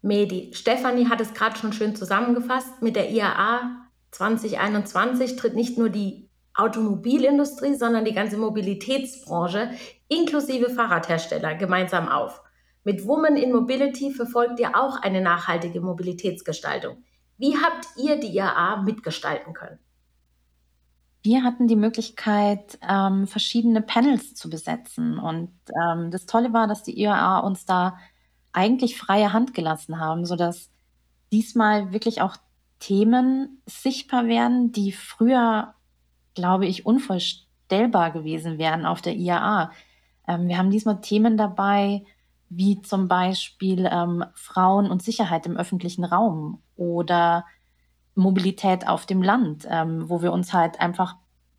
Medi, 0.00 0.52
Stefanie 0.54 1.08
hat 1.08 1.20
es 1.20 1.34
gerade 1.34 1.58
schon 1.58 1.72
schön 1.72 1.96
zusammengefasst. 1.96 2.82
Mit 2.82 2.94
der 2.94 3.10
IAA 3.10 3.89
2021 4.12 5.36
tritt 5.36 5.54
nicht 5.54 5.78
nur 5.78 5.88
die 5.88 6.28
Automobilindustrie, 6.54 7.74
sondern 7.74 8.04
die 8.04 8.14
ganze 8.14 8.36
Mobilitätsbranche 8.36 9.70
inklusive 10.08 10.70
Fahrradhersteller 10.70 11.54
gemeinsam 11.54 12.08
auf. 12.08 12.42
Mit 12.82 13.06
Women 13.06 13.36
in 13.36 13.52
Mobility 13.52 14.10
verfolgt 14.10 14.58
ihr 14.58 14.76
auch 14.76 15.00
eine 15.02 15.20
nachhaltige 15.20 15.80
Mobilitätsgestaltung. 15.80 17.04
Wie 17.38 17.56
habt 17.56 17.86
ihr 17.96 18.18
die 18.18 18.34
IAA 18.34 18.82
mitgestalten 18.82 19.54
können? 19.54 19.78
Wir 21.22 21.42
hatten 21.44 21.68
die 21.68 21.76
Möglichkeit, 21.76 22.78
ähm, 22.88 23.26
verschiedene 23.26 23.82
Panels 23.82 24.34
zu 24.34 24.48
besetzen. 24.48 25.18
Und 25.18 25.52
ähm, 25.68 26.10
das 26.10 26.24
Tolle 26.26 26.52
war, 26.52 26.66
dass 26.66 26.82
die 26.82 26.98
IAA 26.98 27.40
uns 27.40 27.66
da 27.66 27.98
eigentlich 28.52 28.98
freie 28.98 29.32
Hand 29.32 29.52
gelassen 29.52 30.00
haben, 30.00 30.24
sodass 30.24 30.70
diesmal 31.30 31.92
wirklich 31.92 32.22
auch 32.22 32.36
Themen 32.80 33.62
sichtbar 33.66 34.26
werden, 34.26 34.72
die 34.72 34.90
früher, 34.92 35.74
glaube 36.34 36.66
ich, 36.66 36.86
unvorstellbar 36.86 38.10
gewesen 38.10 38.58
wären 38.58 38.86
auf 38.86 39.00
der 39.02 39.14
IAA. 39.14 39.70
Ähm, 40.26 40.48
wir 40.48 40.58
haben 40.58 40.70
diesmal 40.70 41.00
Themen 41.00 41.36
dabei, 41.36 42.04
wie 42.48 42.82
zum 42.82 43.06
Beispiel 43.06 43.88
ähm, 43.90 44.24
Frauen 44.34 44.90
und 44.90 45.02
Sicherheit 45.02 45.46
im 45.46 45.56
öffentlichen 45.56 46.04
Raum 46.04 46.60
oder 46.76 47.44
Mobilität 48.16 48.88
auf 48.88 49.06
dem 49.06 49.22
Land, 49.22 49.66
ähm, 49.70 50.08
wo 50.08 50.20
wir 50.20 50.32
uns 50.32 50.52
halt 50.52 50.80
einfach 50.80 51.16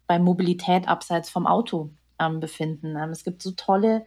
bei 0.08 0.20
Mobilität 0.20 0.88
abseits 0.90 1.30
vom 1.30 1.48
Auto 1.48 1.92
ähm, 2.20 2.40
befinden. 2.40 2.98
Ähm, 2.98 3.12
es 3.12 3.24
gibt 3.24 3.42
so 3.42 3.52
tolle 3.52 4.06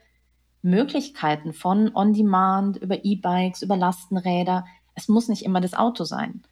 Möglichkeiten 0.60 1.52
von 1.52 1.94
On-Demand 1.94 2.76
über 2.76 3.04
E-Bikes, 3.04 3.62
über 3.62 3.76
Lastenräder. 3.76 4.66
Es 4.94 5.08
muss 5.08 5.28
nicht 5.28 5.44
immer 5.44 5.60
das 5.60 5.74
Auto 5.74 6.04
sein. 6.04 6.42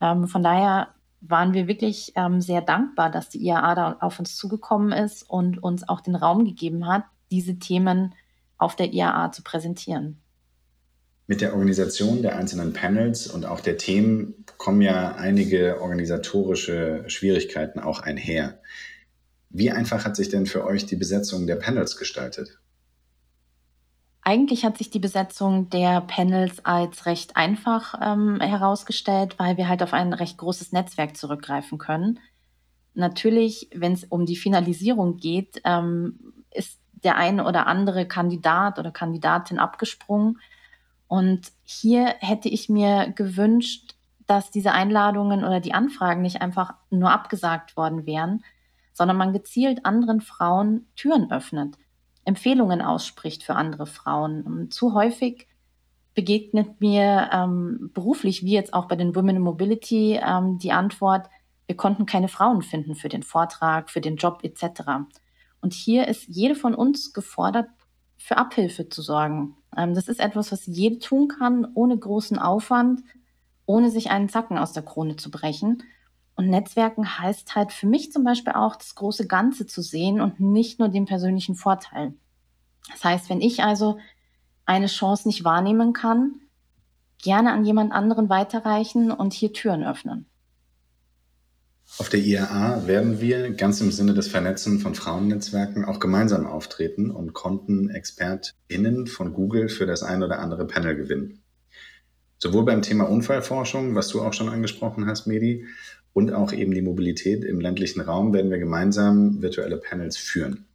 Ähm, 0.00 0.28
von 0.28 0.42
daher 0.42 0.88
waren 1.20 1.52
wir 1.52 1.68
wirklich 1.68 2.12
ähm, 2.16 2.40
sehr 2.40 2.62
dankbar, 2.62 3.10
dass 3.10 3.28
die 3.28 3.44
IAA 3.44 3.74
da 3.74 3.96
auf 4.00 4.18
uns 4.18 4.36
zugekommen 4.36 4.92
ist 4.92 5.22
und 5.28 5.62
uns 5.62 5.88
auch 5.88 6.00
den 6.00 6.14
Raum 6.14 6.44
gegeben 6.44 6.86
hat, 6.86 7.04
diese 7.30 7.58
Themen 7.58 8.14
auf 8.56 8.76
der 8.76 8.92
IAA 8.92 9.32
zu 9.32 9.42
präsentieren. 9.42 10.18
Mit 11.26 11.42
der 11.42 11.52
Organisation 11.52 12.22
der 12.22 12.36
einzelnen 12.36 12.72
Panels 12.72 13.28
und 13.28 13.46
auch 13.46 13.60
der 13.60 13.76
Themen 13.76 14.44
kommen 14.56 14.82
ja 14.82 15.14
einige 15.14 15.80
organisatorische 15.80 17.04
Schwierigkeiten 17.06 17.78
auch 17.78 18.00
einher. 18.00 18.58
Wie 19.48 19.70
einfach 19.70 20.04
hat 20.04 20.16
sich 20.16 20.28
denn 20.28 20.46
für 20.46 20.64
euch 20.64 20.86
die 20.86 20.96
Besetzung 20.96 21.46
der 21.46 21.56
Panels 21.56 21.96
gestaltet? 21.96 22.58
Eigentlich 24.22 24.64
hat 24.64 24.76
sich 24.76 24.90
die 24.90 24.98
Besetzung 24.98 25.70
der 25.70 26.02
Panels 26.02 26.64
als 26.64 27.06
recht 27.06 27.36
einfach 27.36 27.94
ähm, 28.02 28.38
herausgestellt, 28.40 29.38
weil 29.38 29.56
wir 29.56 29.68
halt 29.68 29.82
auf 29.82 29.94
ein 29.94 30.12
recht 30.12 30.36
großes 30.36 30.72
Netzwerk 30.72 31.16
zurückgreifen 31.16 31.78
können. 31.78 32.18
Natürlich, 32.94 33.70
wenn 33.74 33.92
es 33.92 34.04
um 34.04 34.26
die 34.26 34.36
Finalisierung 34.36 35.16
geht, 35.16 35.62
ähm, 35.64 36.34
ist 36.50 36.80
der 36.92 37.16
eine 37.16 37.46
oder 37.46 37.66
andere 37.66 38.06
Kandidat 38.06 38.78
oder 38.78 38.90
Kandidatin 38.90 39.58
abgesprungen. 39.58 40.38
Und 41.08 41.50
hier 41.62 42.14
hätte 42.20 42.48
ich 42.48 42.68
mir 42.68 43.12
gewünscht, 43.14 43.94
dass 44.26 44.50
diese 44.50 44.72
Einladungen 44.72 45.44
oder 45.44 45.60
die 45.60 45.74
Anfragen 45.74 46.22
nicht 46.22 46.42
einfach 46.42 46.74
nur 46.90 47.10
abgesagt 47.10 47.76
worden 47.76 48.06
wären, 48.06 48.44
sondern 48.92 49.16
man 49.16 49.32
gezielt 49.32 49.86
anderen 49.86 50.20
Frauen 50.20 50.86
Türen 50.94 51.32
öffnet. 51.32 51.78
Empfehlungen 52.24 52.82
ausspricht 52.82 53.42
für 53.42 53.54
andere 53.54 53.86
Frauen. 53.86 54.70
Zu 54.70 54.94
häufig 54.94 55.48
begegnet 56.14 56.80
mir 56.80 57.30
ähm, 57.32 57.90
beruflich, 57.94 58.44
wie 58.44 58.52
jetzt 58.52 58.74
auch 58.74 58.86
bei 58.86 58.96
den 58.96 59.14
Women 59.14 59.36
in 59.36 59.42
Mobility, 59.42 60.20
ähm, 60.22 60.58
die 60.58 60.72
Antwort, 60.72 61.28
wir 61.66 61.76
konnten 61.76 62.04
keine 62.04 62.28
Frauen 62.28 62.62
finden 62.62 62.96
für 62.96 63.08
den 63.08 63.22
Vortrag, 63.22 63.90
für 63.90 64.00
den 64.00 64.16
Job 64.16 64.40
etc. 64.42 64.82
Und 65.60 65.72
hier 65.72 66.08
ist 66.08 66.26
jede 66.28 66.56
von 66.56 66.74
uns 66.74 67.12
gefordert, 67.12 67.68
für 68.18 68.36
Abhilfe 68.36 68.88
zu 68.88 69.02
sorgen. 69.02 69.56
Ähm, 69.76 69.94
das 69.94 70.08
ist 70.08 70.20
etwas, 70.20 70.52
was 70.52 70.66
jede 70.66 70.98
tun 70.98 71.28
kann, 71.28 71.66
ohne 71.74 71.96
großen 71.96 72.38
Aufwand, 72.38 73.02
ohne 73.66 73.90
sich 73.90 74.10
einen 74.10 74.28
Zacken 74.28 74.58
aus 74.58 74.72
der 74.72 74.82
Krone 74.82 75.16
zu 75.16 75.30
brechen. 75.30 75.82
Und 76.40 76.48
Netzwerken 76.48 77.18
heißt 77.18 77.54
halt 77.54 77.70
für 77.70 77.86
mich 77.86 78.12
zum 78.12 78.24
Beispiel 78.24 78.54
auch, 78.54 78.74
das 78.74 78.94
große 78.94 79.26
Ganze 79.26 79.66
zu 79.66 79.82
sehen 79.82 80.22
und 80.22 80.40
nicht 80.40 80.78
nur 80.78 80.88
den 80.88 81.04
persönlichen 81.04 81.54
Vorteil. 81.54 82.14
Das 82.90 83.04
heißt, 83.04 83.28
wenn 83.28 83.42
ich 83.42 83.62
also 83.62 83.98
eine 84.64 84.86
Chance 84.86 85.28
nicht 85.28 85.44
wahrnehmen 85.44 85.92
kann, 85.92 86.36
gerne 87.22 87.52
an 87.52 87.66
jemand 87.66 87.92
anderen 87.92 88.30
weiterreichen 88.30 89.10
und 89.10 89.34
hier 89.34 89.52
Türen 89.52 89.84
öffnen. 89.84 90.30
Auf 91.98 92.08
der 92.08 92.20
IAA 92.20 92.86
werden 92.86 93.20
wir 93.20 93.50
ganz 93.50 93.82
im 93.82 93.92
Sinne 93.92 94.14
des 94.14 94.28
Vernetzen 94.28 94.78
von 94.78 94.94
Frauennetzwerken 94.94 95.84
auch 95.84 96.00
gemeinsam 96.00 96.46
auftreten 96.46 97.10
und 97.10 97.34
konnten 97.34 97.90
ExpertInnen 97.90 99.08
von 99.08 99.34
Google 99.34 99.68
für 99.68 99.84
das 99.84 100.02
ein 100.02 100.22
oder 100.22 100.38
andere 100.38 100.66
Panel 100.66 100.96
gewinnen. 100.96 101.42
Sowohl 102.38 102.64
beim 102.64 102.80
Thema 102.80 103.04
Unfallforschung, 103.04 103.94
was 103.94 104.08
du 104.08 104.22
auch 104.22 104.32
schon 104.32 104.48
angesprochen 104.48 105.06
hast, 105.06 105.26
Medi, 105.26 105.66
und 106.12 106.32
auch 106.32 106.52
eben 106.52 106.74
die 106.74 106.82
Mobilität 106.82 107.44
im 107.44 107.60
ländlichen 107.60 108.00
Raum 108.00 108.32
werden 108.32 108.50
wir 108.50 108.58
gemeinsam 108.58 109.40
virtuelle 109.42 109.76
Panels 109.76 110.16
führen. 110.16 110.66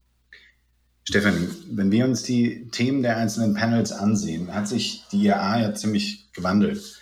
Stefanie, 1.07 1.49
wenn 1.71 1.91
wir 1.91 2.05
uns 2.05 2.23
die 2.23 2.67
Themen 2.69 3.03
der 3.03 3.17
einzelnen 3.17 3.53
Panels 3.53 3.91
ansehen, 3.91 4.53
hat 4.53 4.67
sich 4.67 5.05
die 5.11 5.25
IAA 5.25 5.61
ja 5.61 5.73
ziemlich 5.75 6.31
gewandelt. 6.33 6.99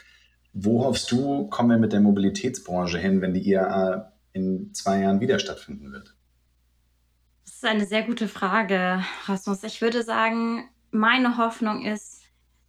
Wo 0.52 0.84
hoffst 0.84 1.12
du, 1.12 1.48
kommen 1.48 1.69
wir 1.69 1.78
mit 1.78 1.93
der 1.93 2.02
Mobilitätsbranche 2.02 2.98
hin, 2.98 3.22
wenn 3.22 3.34
die 3.34 3.48
IAA 3.50 4.12
in 4.34 4.74
zwei 4.74 5.02
Jahren 5.02 5.22
wieder 5.22 5.39
stattfinden 5.39 5.91
wird? 5.93 6.13
Das 7.46 7.56
ist 7.56 7.65
eine 7.65 7.86
sehr 7.86 8.04
gute 8.04 8.28
Frage, 8.28 9.04
Rasmus. 9.26 9.63
Ich 9.63 9.82
würde 9.82 10.04
sagen, 10.04 10.69
meine 10.91 11.38
Hoffnung 11.38 11.86
ist, 11.86 12.24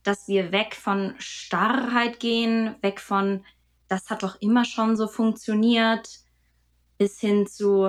dass 0.04 0.28
wir 0.28 0.52
weg 0.52 0.74
von 0.74 1.14
Starrheit 1.18 2.20
gehen, 2.20 2.76
weg 2.80 3.00
von 3.00 3.44
das 3.94 4.10
hat 4.10 4.24
doch 4.24 4.40
immer 4.40 4.64
schon 4.64 4.96
so 4.96 5.06
funktioniert, 5.06 6.08
bis 6.98 7.20
hin 7.20 7.46
zu, 7.46 7.84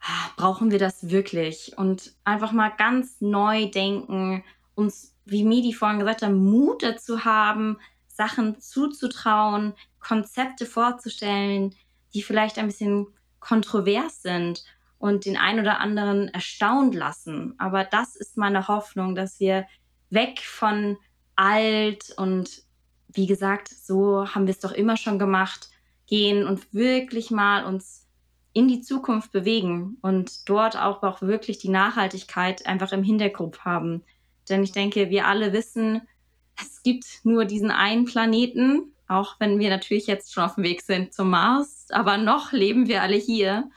ah, 0.00 0.28
brauchen 0.36 0.72
wir 0.72 0.80
das 0.80 1.08
wirklich? 1.08 1.72
Und 1.78 2.14
einfach 2.24 2.50
mal 2.50 2.70
ganz 2.70 3.20
neu 3.20 3.70
denken, 3.70 4.42
uns, 4.74 5.14
wie 5.24 5.44
Midi 5.44 5.72
vorhin 5.72 6.00
gesagt 6.00 6.22
hat, 6.22 6.32
Mut 6.32 6.82
dazu 6.82 7.24
haben, 7.24 7.78
Sachen 8.08 8.60
zuzutrauen, 8.60 9.74
Konzepte 10.00 10.66
vorzustellen, 10.66 11.76
die 12.12 12.22
vielleicht 12.22 12.58
ein 12.58 12.66
bisschen 12.66 13.06
kontrovers 13.38 14.22
sind 14.22 14.64
und 14.98 15.26
den 15.26 15.36
einen 15.36 15.60
oder 15.60 15.78
anderen 15.78 16.26
erstaunt 16.28 16.96
lassen. 16.96 17.54
Aber 17.58 17.84
das 17.84 18.16
ist 18.16 18.36
meine 18.36 18.66
Hoffnung, 18.66 19.14
dass 19.14 19.38
wir 19.38 19.64
weg 20.10 20.40
von 20.40 20.98
alt 21.36 22.12
und 22.16 22.64
wie 23.12 23.26
gesagt, 23.26 23.68
so 23.68 24.26
haben 24.34 24.46
wir 24.46 24.52
es 24.52 24.60
doch 24.60 24.72
immer 24.72 24.96
schon 24.96 25.18
gemacht, 25.18 25.68
gehen 26.06 26.46
und 26.46 26.72
wirklich 26.74 27.30
mal 27.30 27.64
uns 27.64 28.06
in 28.52 28.66
die 28.66 28.80
Zukunft 28.80 29.30
bewegen 29.30 29.96
und 30.02 30.48
dort 30.48 30.76
auch, 30.76 31.02
auch 31.02 31.22
wirklich 31.22 31.58
die 31.58 31.68
Nachhaltigkeit 31.68 32.66
einfach 32.66 32.92
im 32.92 33.04
Hintergrund 33.04 33.64
haben. 33.64 34.02
Denn 34.48 34.64
ich 34.64 34.72
denke, 34.72 35.10
wir 35.10 35.26
alle 35.26 35.52
wissen, 35.52 36.02
es 36.60 36.82
gibt 36.82 37.06
nur 37.22 37.44
diesen 37.44 37.70
einen 37.70 38.06
Planeten, 38.06 38.92
auch 39.06 39.36
wenn 39.38 39.58
wir 39.58 39.70
natürlich 39.70 40.06
jetzt 40.06 40.32
schon 40.32 40.44
auf 40.44 40.56
dem 40.56 40.64
Weg 40.64 40.82
sind 40.82 41.14
zum 41.14 41.30
Mars, 41.30 41.86
aber 41.90 42.18
noch 42.18 42.52
leben 42.52 42.88
wir 42.88 43.02
alle 43.02 43.16
hier. 43.16 43.70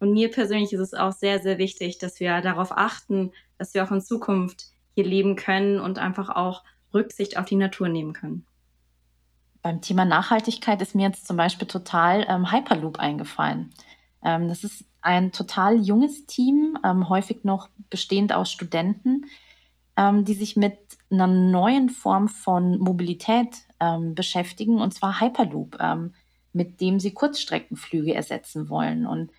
Und 0.00 0.12
mir 0.12 0.30
persönlich 0.30 0.72
ist 0.72 0.80
es 0.80 0.94
auch 0.94 1.12
sehr, 1.12 1.40
sehr 1.40 1.58
wichtig, 1.58 1.98
dass 1.98 2.20
wir 2.20 2.40
darauf 2.40 2.72
achten, 2.72 3.32
dass 3.58 3.74
wir 3.74 3.84
auch 3.84 3.92
in 3.92 4.00
Zukunft 4.00 4.66
hier 4.94 5.04
leben 5.04 5.36
können 5.36 5.80
und 5.80 5.98
einfach 5.98 6.28
auch 6.28 6.64
Rücksicht 6.92 7.38
auf 7.38 7.46
die 7.46 7.56
Natur 7.56 7.88
nehmen 7.88 8.12
können. 8.12 8.44
Beim 9.66 9.80
Thema 9.80 10.04
Nachhaltigkeit 10.04 10.80
ist 10.80 10.94
mir 10.94 11.08
jetzt 11.08 11.26
zum 11.26 11.36
Beispiel 11.36 11.66
total 11.66 12.24
ähm, 12.28 12.52
Hyperloop 12.52 13.00
eingefallen. 13.00 13.74
Ähm, 14.22 14.46
das 14.46 14.62
ist 14.62 14.84
ein 15.00 15.32
total 15.32 15.80
junges 15.80 16.24
Team, 16.24 16.78
ähm, 16.84 17.08
häufig 17.08 17.42
noch 17.42 17.68
bestehend 17.90 18.32
aus 18.32 18.52
Studenten, 18.52 19.24
ähm, 19.96 20.24
die 20.24 20.34
sich 20.34 20.54
mit 20.54 20.78
einer 21.10 21.26
neuen 21.26 21.88
Form 21.88 22.28
von 22.28 22.78
Mobilität 22.78 23.56
ähm, 23.80 24.14
beschäftigen, 24.14 24.80
und 24.80 24.94
zwar 24.94 25.20
Hyperloop, 25.20 25.78
ähm, 25.80 26.14
mit 26.52 26.80
dem 26.80 27.00
sie 27.00 27.12
Kurzstreckenflüge 27.12 28.14
ersetzen 28.14 28.68
wollen. 28.68 29.04
Und 29.04 29.32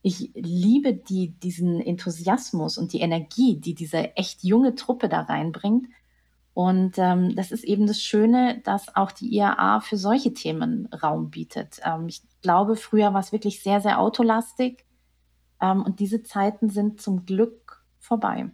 ich 0.00 0.30
liebe 0.32 0.94
die, 0.94 1.32
diesen 1.32 1.82
Enthusiasmus 1.82 2.78
und 2.78 2.94
die 2.94 3.00
Energie, 3.00 3.60
die 3.60 3.74
diese 3.74 4.16
echt 4.16 4.42
junge 4.42 4.74
Truppe 4.74 5.10
da 5.10 5.20
reinbringt. 5.20 5.88
Und 6.56 6.96
ähm, 6.96 7.36
das 7.36 7.52
ist 7.52 7.64
eben 7.64 7.86
das 7.86 8.00
Schöne, 8.00 8.62
dass 8.64 8.96
auch 8.96 9.12
die 9.12 9.28
IAA 9.28 9.80
für 9.80 9.98
solche 9.98 10.32
Themen 10.32 10.86
Raum 10.86 11.28
bietet. 11.28 11.80
Ähm, 11.84 12.08
ich 12.08 12.22
glaube, 12.40 12.76
früher 12.76 13.12
war 13.12 13.20
es 13.20 13.30
wirklich 13.30 13.62
sehr, 13.62 13.82
sehr 13.82 14.00
autolastig. 14.00 14.86
Ähm, 15.60 15.82
und 15.82 16.00
diese 16.00 16.22
Zeiten 16.22 16.70
sind 16.70 17.02
zum 17.02 17.26
Glück 17.26 17.84
vorbei. 17.98 18.48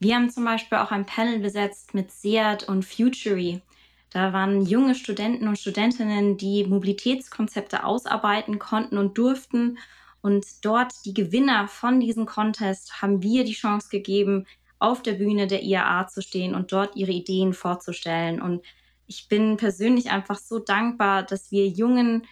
Wir 0.00 0.16
haben 0.16 0.28
zum 0.28 0.44
Beispiel 0.44 0.78
auch 0.78 0.90
ein 0.90 1.06
Panel 1.06 1.38
besetzt 1.38 1.94
mit 1.94 2.10
Seat 2.10 2.68
und 2.68 2.84
Futury. 2.84 3.62
Da 4.10 4.32
waren 4.32 4.66
junge 4.66 4.96
Studenten 4.96 5.46
und 5.46 5.56
Studentinnen, 5.56 6.36
die 6.36 6.64
Mobilitätskonzepte 6.64 7.84
ausarbeiten 7.84 8.58
konnten 8.58 8.98
und 8.98 9.16
durften. 9.16 9.78
Und 10.20 10.44
dort 10.64 10.92
die 11.04 11.14
Gewinner 11.14 11.68
von 11.68 12.00
diesem 12.00 12.26
Contest 12.26 13.00
haben 13.02 13.22
wir 13.22 13.44
die 13.44 13.52
Chance 13.52 13.88
gegeben, 13.88 14.46
auf 14.78 15.02
der 15.02 15.14
Bühne 15.14 15.46
der 15.46 15.62
IAA 15.62 16.08
zu 16.08 16.22
stehen 16.22 16.54
und 16.54 16.72
dort 16.72 16.96
ihre 16.96 17.12
Ideen 17.12 17.52
vorzustellen. 17.52 18.40
Und 18.40 18.62
ich 19.06 19.28
bin 19.28 19.56
persönlich 19.56 20.10
einfach 20.10 20.38
so 20.38 20.58
dankbar, 20.58 21.22
dass 21.22 21.50
wir 21.50 21.68
jungen 21.68 22.26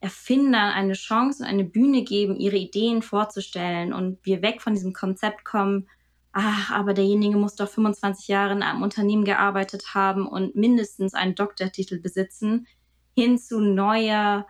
Erfindern 0.00 0.72
eine 0.72 0.92
Chance 0.92 1.42
und 1.42 1.48
eine 1.48 1.64
Bühne 1.64 2.02
geben, 2.02 2.36
ihre 2.36 2.56
Ideen 2.56 3.02
vorzustellen 3.02 3.92
und 3.92 4.18
wir 4.24 4.42
weg 4.42 4.60
von 4.60 4.74
diesem 4.74 4.92
Konzept 4.92 5.44
kommen, 5.44 5.88
ach, 6.32 6.70
aber 6.70 6.92
derjenige 6.92 7.38
muss 7.38 7.56
doch 7.56 7.68
25 7.68 8.28
Jahre 8.28 8.52
in 8.52 8.62
einem 8.62 8.82
Unternehmen 8.82 9.24
gearbeitet 9.24 9.94
haben 9.94 10.26
und 10.28 10.54
mindestens 10.54 11.14
einen 11.14 11.34
Doktortitel 11.34 11.98
besitzen, 11.98 12.66
hin 13.14 13.38
zu 13.38 13.60
neuer, 13.60 14.46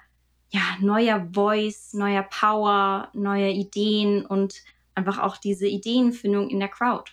ja, 0.50 0.62
neuer 0.80 1.28
Voice, 1.32 1.94
neuer 1.94 2.24
Power, 2.24 3.08
neuer 3.14 3.50
Ideen 3.50 4.26
und 4.26 4.62
einfach 4.96 5.20
auch 5.20 5.36
diese 5.36 5.68
Ideenfindung 5.68 6.50
in 6.50 6.58
der 6.58 6.68
Crowd. 6.68 7.12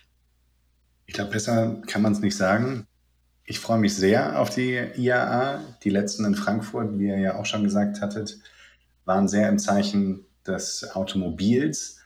Ich 1.06 1.14
glaube, 1.14 1.30
besser 1.30 1.82
kann 1.86 2.02
man 2.02 2.12
es 2.12 2.20
nicht 2.20 2.36
sagen. 2.36 2.86
Ich 3.44 3.60
freue 3.60 3.78
mich 3.78 3.94
sehr 3.94 4.40
auf 4.40 4.50
die 4.50 4.74
IAA. 4.96 5.60
Die 5.82 5.90
letzten 5.90 6.24
in 6.24 6.34
Frankfurt, 6.34 6.98
wie 6.98 7.08
ihr 7.08 7.18
ja 7.18 7.36
auch 7.36 7.44
schon 7.44 7.64
gesagt 7.64 8.00
hattet, 8.00 8.38
waren 9.04 9.28
sehr 9.28 9.48
im 9.48 9.58
Zeichen 9.58 10.24
des 10.46 10.94
Automobils. 10.94 11.98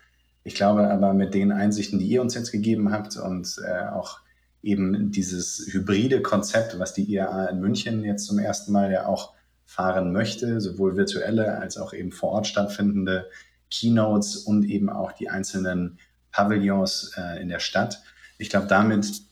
Ich 0.42 0.54
glaube 0.54 0.88
aber 0.90 1.14
mit 1.14 1.34
den 1.34 1.52
Einsichten, 1.52 1.98
die 1.98 2.08
ihr 2.08 2.22
uns 2.22 2.34
jetzt 2.34 2.50
gegeben 2.50 2.90
habt 2.90 3.16
und 3.16 3.61
äh, 3.64 3.88
auch 3.88 4.20
eben 4.62 5.12
dieses 5.12 5.68
hybride 5.70 6.22
Konzept, 6.22 6.78
was 6.78 6.94
die 6.94 7.04
IAA 7.04 7.46
in 7.46 7.61
München 7.61 8.04
jetzt 8.04 8.26
zum 8.26 8.38
ersten 8.38 8.72
Mal 8.72 8.90
ja 8.90 9.06
auch 9.06 9.34
fahren 9.64 10.12
möchte, 10.12 10.61
sowohl 10.61 10.96
virtuelle 10.96 11.58
als 11.58 11.76
auch 11.76 11.92
eben 11.92 12.11
vor 12.11 12.30
Ort 12.30 12.46
stattfindende 12.46 13.26
Keynotes 13.70 14.37
und 14.37 14.64
eben 14.64 14.88
auch 14.88 15.12
die 15.12 15.28
einzelnen 15.28 15.98
Pavillons 16.32 17.12
äh, 17.16 17.40
in 17.40 17.48
der 17.48 17.61
Stadt. 17.61 18.02
Ich 18.38 18.51
glaube, 18.51 18.66
damit 18.66 19.22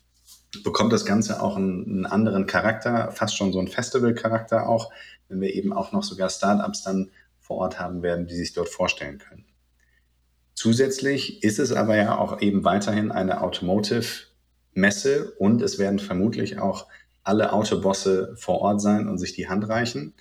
bekommt 0.63 0.93
das 0.93 1.05
Ganze 1.05 1.41
auch 1.41 1.55
einen, 1.55 1.85
einen 1.85 2.05
anderen 2.05 2.45
Charakter, 2.45 3.11
fast 3.11 3.35
schon 3.35 3.51
so 3.51 3.59
einen 3.59 3.67
Festival-Charakter 3.67 4.67
auch, 4.67 4.91
wenn 5.29 5.41
wir 5.41 5.53
eben 5.53 5.73
auch 5.73 5.91
noch 5.91 6.03
sogar 6.03 6.29
Startups 6.29 6.83
dann 6.83 7.11
vor 7.39 7.57
Ort 7.57 7.79
haben 7.79 8.03
werden, 8.03 8.27
die 8.27 8.35
sich 8.35 8.53
dort 8.53 8.69
vorstellen 8.69 9.17
können. 9.17 9.45
Zusätzlich 10.53 11.43
ist 11.43 11.59
es 11.59 11.71
aber 11.71 11.95
ja 11.95 12.17
auch 12.17 12.41
eben 12.41 12.63
weiterhin 12.63 13.11
eine 13.11 13.41
Automotive-Messe 13.41 15.31
und 15.37 15.61
es 15.61 15.77
werden 15.77 15.99
vermutlich 15.99 16.59
auch 16.59 16.87
alle 17.23 17.53
Autobosse 17.53 18.33
vor 18.37 18.59
Ort 18.59 18.81
sein 18.81 19.07
und 19.07 19.17
sich 19.17 19.33
die 19.33 19.49
Hand 19.49 19.67
reichen. 19.69 20.13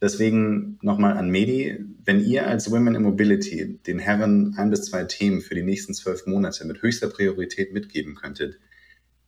Deswegen 0.00 0.78
nochmal 0.82 1.16
an 1.16 1.30
Medi, 1.30 1.78
wenn 2.04 2.22
ihr 2.22 2.46
als 2.46 2.70
Women 2.70 2.96
in 2.96 3.02
Mobility 3.02 3.78
den 3.86 3.98
Herren 3.98 4.54
ein 4.58 4.70
bis 4.70 4.84
zwei 4.84 5.04
Themen 5.04 5.40
für 5.40 5.54
die 5.54 5.62
nächsten 5.62 5.94
zwölf 5.94 6.26
Monate 6.26 6.66
mit 6.66 6.82
höchster 6.82 7.08
Priorität 7.08 7.72
mitgeben 7.72 8.14
könntet, 8.14 8.58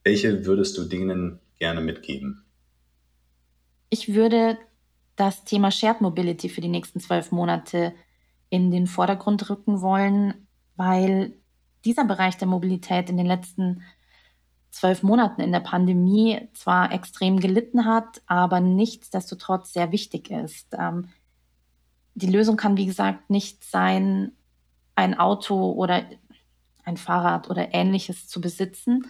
welche 0.04 0.44
würdest 0.44 0.76
du 0.76 0.84
denen 0.84 1.40
gerne 1.58 1.80
mitgeben? 1.80 2.44
Ich 3.90 4.14
würde 4.14 4.58
das 5.16 5.44
Thema 5.44 5.70
Shared 5.70 6.02
Mobility 6.02 6.48
für 6.48 6.60
die 6.60 6.68
nächsten 6.68 7.00
zwölf 7.00 7.32
Monate 7.32 7.94
in 8.50 8.70
den 8.70 8.86
Vordergrund 8.86 9.48
rücken 9.48 9.80
wollen, 9.80 10.46
weil 10.76 11.32
dieser 11.84 12.04
Bereich 12.04 12.36
der 12.36 12.48
Mobilität 12.48 13.08
in 13.08 13.16
den 13.16 13.26
letzten 13.26 13.82
zwölf 14.70 15.02
Monaten 15.02 15.40
in 15.40 15.52
der 15.52 15.60
Pandemie 15.60 16.48
zwar 16.52 16.92
extrem 16.92 17.40
gelitten 17.40 17.84
hat, 17.84 18.22
aber 18.26 18.60
nichtsdestotrotz 18.60 19.72
sehr 19.72 19.92
wichtig 19.92 20.30
ist. 20.30 20.74
Ähm, 20.78 21.08
die 22.14 22.30
Lösung 22.30 22.56
kann, 22.56 22.76
wie 22.76 22.86
gesagt, 22.86 23.30
nicht 23.30 23.64
sein, 23.64 24.32
ein 24.94 25.18
Auto 25.18 25.72
oder 25.72 26.04
ein 26.84 26.96
Fahrrad 26.96 27.48
oder 27.50 27.74
ähnliches 27.74 28.26
zu 28.26 28.40
besitzen, 28.40 29.06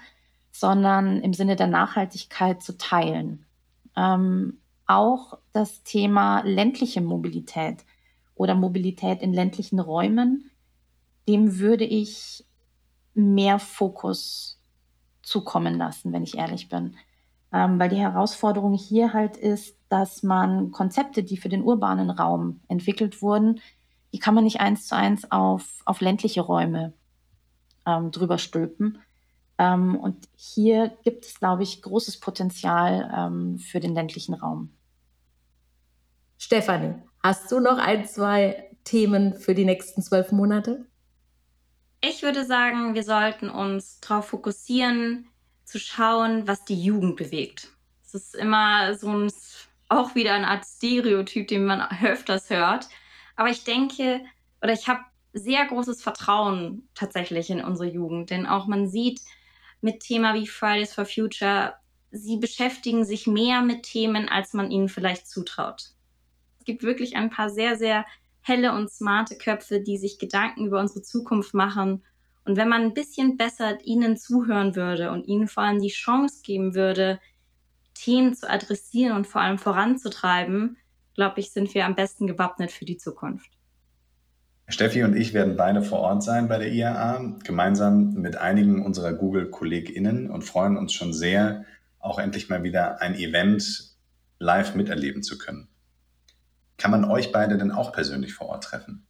sondern 0.52 1.22
im 1.22 1.32
Sinne 1.32 1.56
der 1.56 1.68
Nachhaltigkeit 1.68 2.62
zu 2.62 2.76
teilen. 2.76 3.46
Ähm, 3.96 4.58
auch 4.86 5.38
das 5.52 5.82
Thema 5.84 6.42
ländliche 6.42 7.00
Mobilität 7.00 7.84
oder 8.34 8.54
Mobilität 8.54 9.22
in 9.22 9.32
ländlichen 9.32 9.80
Räumen, 9.80 10.50
dem 11.28 11.58
würde 11.58 11.84
ich 11.84 12.44
mehr 13.14 13.58
Fokus 13.58 14.57
zukommen 15.28 15.76
lassen, 15.78 16.12
wenn 16.12 16.22
ich 16.22 16.36
ehrlich 16.36 16.68
bin. 16.68 16.96
Ähm, 17.52 17.78
weil 17.78 17.88
die 17.88 17.96
Herausforderung 17.96 18.74
hier 18.74 19.12
halt 19.12 19.36
ist, 19.36 19.76
dass 19.88 20.22
man 20.22 20.70
Konzepte, 20.70 21.22
die 21.22 21.36
für 21.36 21.48
den 21.48 21.62
urbanen 21.62 22.10
Raum 22.10 22.60
entwickelt 22.68 23.22
wurden, 23.22 23.60
die 24.12 24.18
kann 24.18 24.34
man 24.34 24.44
nicht 24.44 24.60
eins 24.60 24.86
zu 24.86 24.96
eins 24.96 25.30
auf, 25.30 25.64
auf 25.84 26.00
ländliche 26.00 26.40
Räume 26.40 26.92
ähm, 27.86 28.10
drüber 28.10 28.38
stülpen. 28.38 28.98
Ähm, 29.58 29.96
und 29.96 30.28
hier 30.36 30.92
gibt 31.04 31.24
es, 31.24 31.38
glaube 31.38 31.62
ich, 31.62 31.82
großes 31.82 32.20
Potenzial 32.20 33.12
ähm, 33.14 33.58
für 33.58 33.80
den 33.80 33.94
ländlichen 33.94 34.34
Raum. 34.34 34.70
Stefanie, 36.38 36.94
hast 37.22 37.50
du 37.50 37.60
noch 37.60 37.78
ein, 37.78 38.06
zwei 38.06 38.70
Themen 38.84 39.34
für 39.34 39.54
die 39.54 39.64
nächsten 39.64 40.02
zwölf 40.02 40.32
Monate? 40.32 40.86
Ich 42.00 42.22
würde 42.22 42.44
sagen, 42.44 42.94
wir 42.94 43.02
sollten 43.02 43.50
uns 43.50 44.00
darauf 44.00 44.28
fokussieren, 44.28 45.28
zu 45.64 45.78
schauen, 45.78 46.46
was 46.46 46.64
die 46.64 46.80
Jugend 46.80 47.16
bewegt. 47.16 47.72
Es 48.04 48.14
ist 48.14 48.34
immer 48.36 48.94
so 48.94 49.10
ein, 49.10 49.32
auch 49.88 50.14
wieder 50.14 50.32
eine 50.34 50.48
Art 50.48 50.64
Stereotyp, 50.64 51.48
den 51.48 51.66
man 51.66 51.82
öfters 52.02 52.50
hört. 52.50 52.88
Aber 53.36 53.50
ich 53.50 53.64
denke, 53.64 54.20
oder 54.62 54.72
ich 54.72 54.88
habe 54.88 55.00
sehr 55.32 55.66
großes 55.66 56.02
Vertrauen 56.02 56.88
tatsächlich 56.94 57.50
in 57.50 57.62
unsere 57.62 57.90
Jugend, 57.90 58.30
denn 58.30 58.46
auch 58.46 58.66
man 58.66 58.88
sieht 58.88 59.20
mit 59.80 60.00
Thema 60.00 60.34
wie 60.34 60.46
Fridays 60.46 60.94
for 60.94 61.04
Future, 61.04 61.74
sie 62.10 62.38
beschäftigen 62.38 63.04
sich 63.04 63.26
mehr 63.26 63.60
mit 63.62 63.82
Themen, 63.82 64.28
als 64.28 64.54
man 64.54 64.70
ihnen 64.70 64.88
vielleicht 64.88 65.28
zutraut. 65.28 65.90
Es 66.58 66.64
gibt 66.64 66.82
wirklich 66.82 67.16
ein 67.16 67.30
paar 67.30 67.50
sehr, 67.50 67.76
sehr 67.76 68.06
helle 68.42 68.72
und 68.72 68.90
smarte 68.90 69.36
Köpfe, 69.36 69.80
die 69.80 69.98
sich 69.98 70.18
Gedanken 70.18 70.66
über 70.66 70.80
unsere 70.80 71.02
Zukunft 71.02 71.54
machen. 71.54 72.04
Und 72.44 72.56
wenn 72.56 72.68
man 72.68 72.82
ein 72.82 72.94
bisschen 72.94 73.36
besser 73.36 73.78
ihnen 73.84 74.16
zuhören 74.16 74.74
würde 74.74 75.10
und 75.10 75.26
ihnen 75.26 75.48
vor 75.48 75.64
allem 75.64 75.80
die 75.80 75.88
Chance 75.88 76.40
geben 76.42 76.74
würde, 76.74 77.20
Themen 77.94 78.34
zu 78.34 78.48
adressieren 78.48 79.16
und 79.16 79.26
vor 79.26 79.40
allem 79.40 79.58
voranzutreiben, 79.58 80.76
glaube 81.14 81.40
ich, 81.40 81.50
sind 81.50 81.74
wir 81.74 81.84
am 81.84 81.96
besten 81.96 82.26
gewappnet 82.26 82.70
für 82.70 82.84
die 82.84 82.96
Zukunft. 82.96 83.50
Steffi 84.68 85.02
und 85.02 85.16
ich 85.16 85.32
werden 85.32 85.56
beide 85.56 85.82
vor 85.82 86.00
Ort 86.00 86.22
sein 86.22 86.46
bei 86.46 86.58
der 86.58 86.70
IAA, 86.70 87.36
gemeinsam 87.42 88.14
mit 88.14 88.36
einigen 88.36 88.84
unserer 88.84 89.14
Google-KollegInnen 89.14 90.30
und 90.30 90.44
freuen 90.44 90.76
uns 90.76 90.92
schon 90.92 91.14
sehr, 91.14 91.64
auch 91.98 92.18
endlich 92.18 92.48
mal 92.48 92.62
wieder 92.62 93.00
ein 93.00 93.14
Event 93.14 93.96
live 94.38 94.74
miterleben 94.74 95.22
zu 95.22 95.38
können. 95.38 95.67
Kann 96.78 96.90
man 96.90 97.04
euch 97.04 97.32
beide 97.32 97.58
denn 97.58 97.72
auch 97.72 97.92
persönlich 97.92 98.32
vor 98.34 98.48
Ort 98.48 98.64
treffen? 98.64 99.06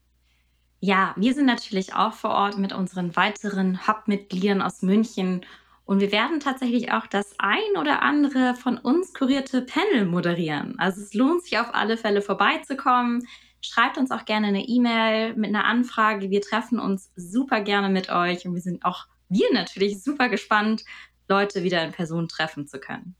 Ja, 0.80 1.14
wir 1.16 1.34
sind 1.34 1.46
natürlich 1.46 1.94
auch 1.94 2.12
vor 2.12 2.30
Ort 2.30 2.58
mit 2.58 2.72
unseren 2.72 3.14
weiteren 3.14 3.86
Hub-Mitgliedern 3.86 4.62
aus 4.62 4.82
München 4.82 5.44
und 5.84 6.00
wir 6.00 6.12
werden 6.12 6.38
tatsächlich 6.38 6.92
auch 6.92 7.06
das 7.06 7.34
ein 7.38 7.78
oder 7.78 8.02
andere 8.02 8.54
von 8.54 8.78
uns 8.78 9.14
kurierte 9.14 9.62
Panel 9.62 10.04
moderieren. 10.04 10.78
Also 10.78 11.00
es 11.00 11.14
lohnt 11.14 11.44
sich 11.44 11.58
auf 11.58 11.74
alle 11.74 11.96
Fälle 11.96 12.22
vorbeizukommen. 12.22 13.26
schreibt 13.60 13.98
uns 13.98 14.10
auch 14.10 14.24
gerne 14.24 14.48
eine 14.48 14.68
E-Mail 14.68 15.34
mit 15.34 15.48
einer 15.48 15.64
Anfrage. 15.64 16.30
Wir 16.30 16.42
treffen 16.42 16.78
uns 16.78 17.10
super 17.16 17.60
gerne 17.60 17.88
mit 17.88 18.10
euch 18.10 18.46
und 18.46 18.54
wir 18.54 18.60
sind 18.60 18.84
auch 18.84 19.06
wir 19.28 19.52
natürlich 19.52 20.02
super 20.02 20.28
gespannt, 20.28 20.84
Leute 21.28 21.62
wieder 21.62 21.82
in 21.84 21.92
Person 21.92 22.28
treffen 22.28 22.66
zu 22.66 22.78
können. 22.78 23.16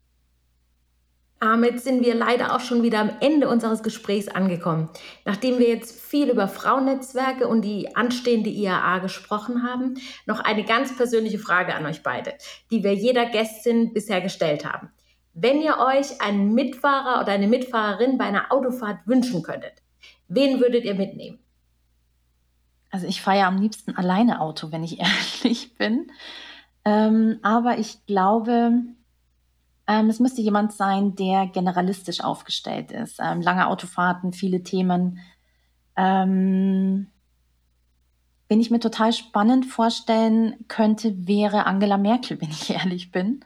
Damit 1.41 1.81
sind 1.81 2.05
wir 2.05 2.17
leider 2.17 2.55
auch 2.55 2.61
schon 2.61 2.83
wieder 2.83 2.99
am 2.99 3.11
Ende 3.21 3.49
unseres 3.49 3.85
Gesprächs 3.85 4.27
angekommen. 4.27 4.89
Nachdem 5.25 5.59
wir 5.59 5.69
jetzt 5.69 6.01
viel 6.01 6.31
über 6.31 6.49
Frauennetzwerke 6.49 7.47
und 7.47 7.63
die 7.63 7.95
anstehende 7.95 8.51
IAA 8.51 8.99
gesprochen 8.99 9.63
haben, 9.63 9.95
noch 10.27 10.41
eine 10.41 10.65
ganz 10.65 10.97
persönliche 10.97 11.39
Frage 11.39 11.75
an 11.75 11.87
euch 11.87 12.03
beide, 12.03 12.35
die 12.73 12.83
wir 12.83 12.95
jeder 12.95 13.27
Gästin 13.27 13.93
bisher 13.93 14.21
gestellt 14.21 14.65
haben. 14.65 14.91
Wenn 15.33 15.63
ihr 15.63 15.79
euch 15.79 16.21
einen 16.21 16.55
Mitfahrer 16.55 17.23
oder 17.23 17.33
eine 17.33 17.47
Mitfahrerin 17.47 18.19
bei 18.19 18.25
einer 18.25 18.51
Autofahrt 18.51 19.07
wünschen 19.07 19.45
könntet, 19.45 19.75
wen 20.27 20.61
würdet 20.61 20.85
ihr 20.85 20.97
mitnehmen? 20.97 21.39
Also 22.91 23.07
ich 23.07 23.23
fahre 23.23 23.39
ja 23.39 23.47
am 23.47 23.61
liebsten 23.61 23.95
alleine 23.97 24.41
Auto, 24.41 24.73
wenn 24.73 24.83
ich 24.83 24.99
ehrlich 25.45 25.77
bin. 25.77 26.11
Ähm, 26.85 27.39
aber 27.43 27.79
ich 27.79 28.05
glaube, 28.07 28.73
ähm, 29.89 30.11
es 30.11 30.21
müsste 30.21 30.43
jemand 30.43 30.75
sein, 30.75 31.17
der 31.17 31.47
generalistisch 31.47 32.21
aufgestellt 32.21 32.93
ist. 32.93 33.19
Ähm, 33.21 33.41
lange 33.41 33.67
Autofahrten, 33.67 34.35
viele 34.35 34.63
Themen. 34.63 35.19
Ähm, 35.97 37.07
wen 38.49 38.61
ich 38.61 38.71
mir 38.71 38.81
total 38.81 39.15
spannend 39.15 39.65
vorstellen 39.65 40.57
könnte, 40.69 41.27
wäre 41.27 41.65
Angela 41.65 41.97
Merkel, 41.97 42.39
wenn 42.41 42.51
ich 42.51 42.69
ehrlich 42.75 43.11
bin. 43.11 43.41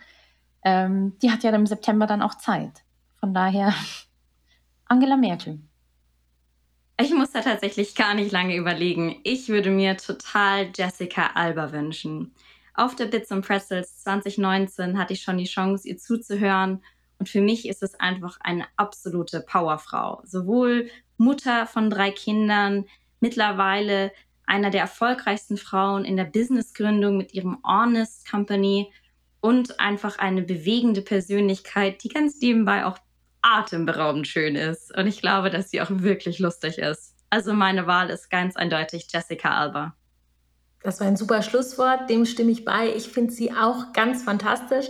Ähm, 0.64 1.16
die 1.22 1.30
hat 1.30 1.44
ja 1.44 1.50
im 1.52 1.66
September 1.66 2.08
dann 2.08 2.22
auch 2.22 2.34
Zeit. 2.34 2.82
Von 3.20 3.32
daher 3.32 3.72
Angela 4.86 5.16
Merkel. 5.16 5.60
Ich 7.00 7.14
muss 7.14 7.30
da 7.30 7.40
tatsächlich 7.40 7.94
gar 7.94 8.14
nicht 8.14 8.32
lange 8.32 8.56
überlegen. 8.56 9.20
Ich 9.22 9.48
würde 9.48 9.70
mir 9.70 9.96
total 9.96 10.70
Jessica 10.74 11.30
Alba 11.34 11.72
wünschen. 11.72 12.34
Auf 12.74 12.96
der 12.96 13.06
Bits 13.06 13.30
and 13.30 13.46
Pretzels 13.46 13.98
2019 14.02 14.98
hatte 14.98 15.12
ich 15.12 15.22
schon 15.22 15.38
die 15.38 15.44
Chance, 15.44 15.88
ihr 15.88 15.98
zuzuhören. 15.98 16.82
Und 17.18 17.28
für 17.28 17.40
mich 17.40 17.68
ist 17.68 17.82
es 17.82 17.94
einfach 18.00 18.38
eine 18.40 18.66
absolute 18.76 19.40
Powerfrau. 19.40 20.22
Sowohl 20.24 20.88
Mutter 21.18 21.66
von 21.66 21.90
drei 21.90 22.10
Kindern, 22.10 22.86
mittlerweile 23.20 24.12
einer 24.46 24.70
der 24.70 24.80
erfolgreichsten 24.80 25.56
Frauen 25.56 26.04
in 26.04 26.16
der 26.16 26.24
Businessgründung 26.24 27.16
mit 27.16 27.32
ihrem 27.32 27.58
Honest 27.64 28.28
Company 28.28 28.92
und 29.40 29.78
einfach 29.80 30.18
eine 30.18 30.42
bewegende 30.42 31.02
Persönlichkeit, 31.02 32.02
die 32.02 32.08
ganz 32.08 32.40
nebenbei 32.40 32.84
auch 32.84 32.98
atemberaubend 33.42 34.26
schön 34.26 34.56
ist. 34.56 34.96
Und 34.96 35.06
ich 35.06 35.20
glaube, 35.20 35.50
dass 35.50 35.70
sie 35.70 35.80
auch 35.80 35.90
wirklich 35.90 36.38
lustig 36.38 36.78
ist. 36.78 37.16
Also 37.28 37.52
meine 37.52 37.86
Wahl 37.86 38.10
ist 38.10 38.30
ganz 38.30 38.56
eindeutig 38.56 39.06
Jessica 39.12 39.50
Alba. 39.50 39.94
Das 40.82 41.00
war 41.00 41.06
ein 41.06 41.16
super 41.16 41.42
Schlusswort, 41.42 42.10
dem 42.10 42.24
stimme 42.24 42.50
ich 42.50 42.64
bei. 42.64 42.92
Ich 42.94 43.08
finde 43.08 43.32
sie 43.32 43.52
auch 43.52 43.92
ganz 43.92 44.22
fantastisch. 44.22 44.88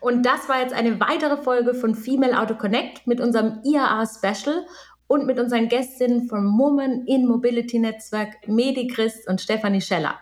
Und 0.00 0.24
das 0.24 0.48
war 0.48 0.60
jetzt 0.60 0.74
eine 0.74 0.98
weitere 1.00 1.36
Folge 1.36 1.74
von 1.74 1.94
Female 1.94 2.38
Auto 2.40 2.54
Connect 2.54 3.06
mit 3.06 3.20
unserem 3.20 3.60
IAA 3.64 4.04
Special 4.06 4.66
und 5.06 5.26
mit 5.26 5.38
unseren 5.38 5.68
Gästinnen 5.68 6.28
vom 6.28 6.58
Women 6.58 7.06
in 7.06 7.26
Mobility 7.26 7.78
Netzwerk 7.78 8.48
Medi 8.48 8.86
Christ 8.86 9.28
und 9.28 9.40
Stefanie 9.40 9.80
Scheller. 9.80 10.14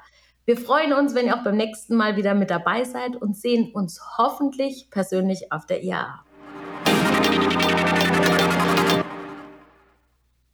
Wir 0.46 0.56
freuen 0.56 0.92
uns, 0.92 1.14
wenn 1.14 1.26
ihr 1.26 1.36
auch 1.36 1.44
beim 1.44 1.56
nächsten 1.56 1.96
Mal 1.96 2.16
wieder 2.16 2.34
mit 2.34 2.50
dabei 2.50 2.84
seid 2.84 3.16
und 3.16 3.36
sehen 3.36 3.70
uns 3.72 4.00
hoffentlich 4.18 4.88
persönlich 4.90 5.52
auf 5.52 5.66
der 5.66 5.82
IAA. 5.82 6.24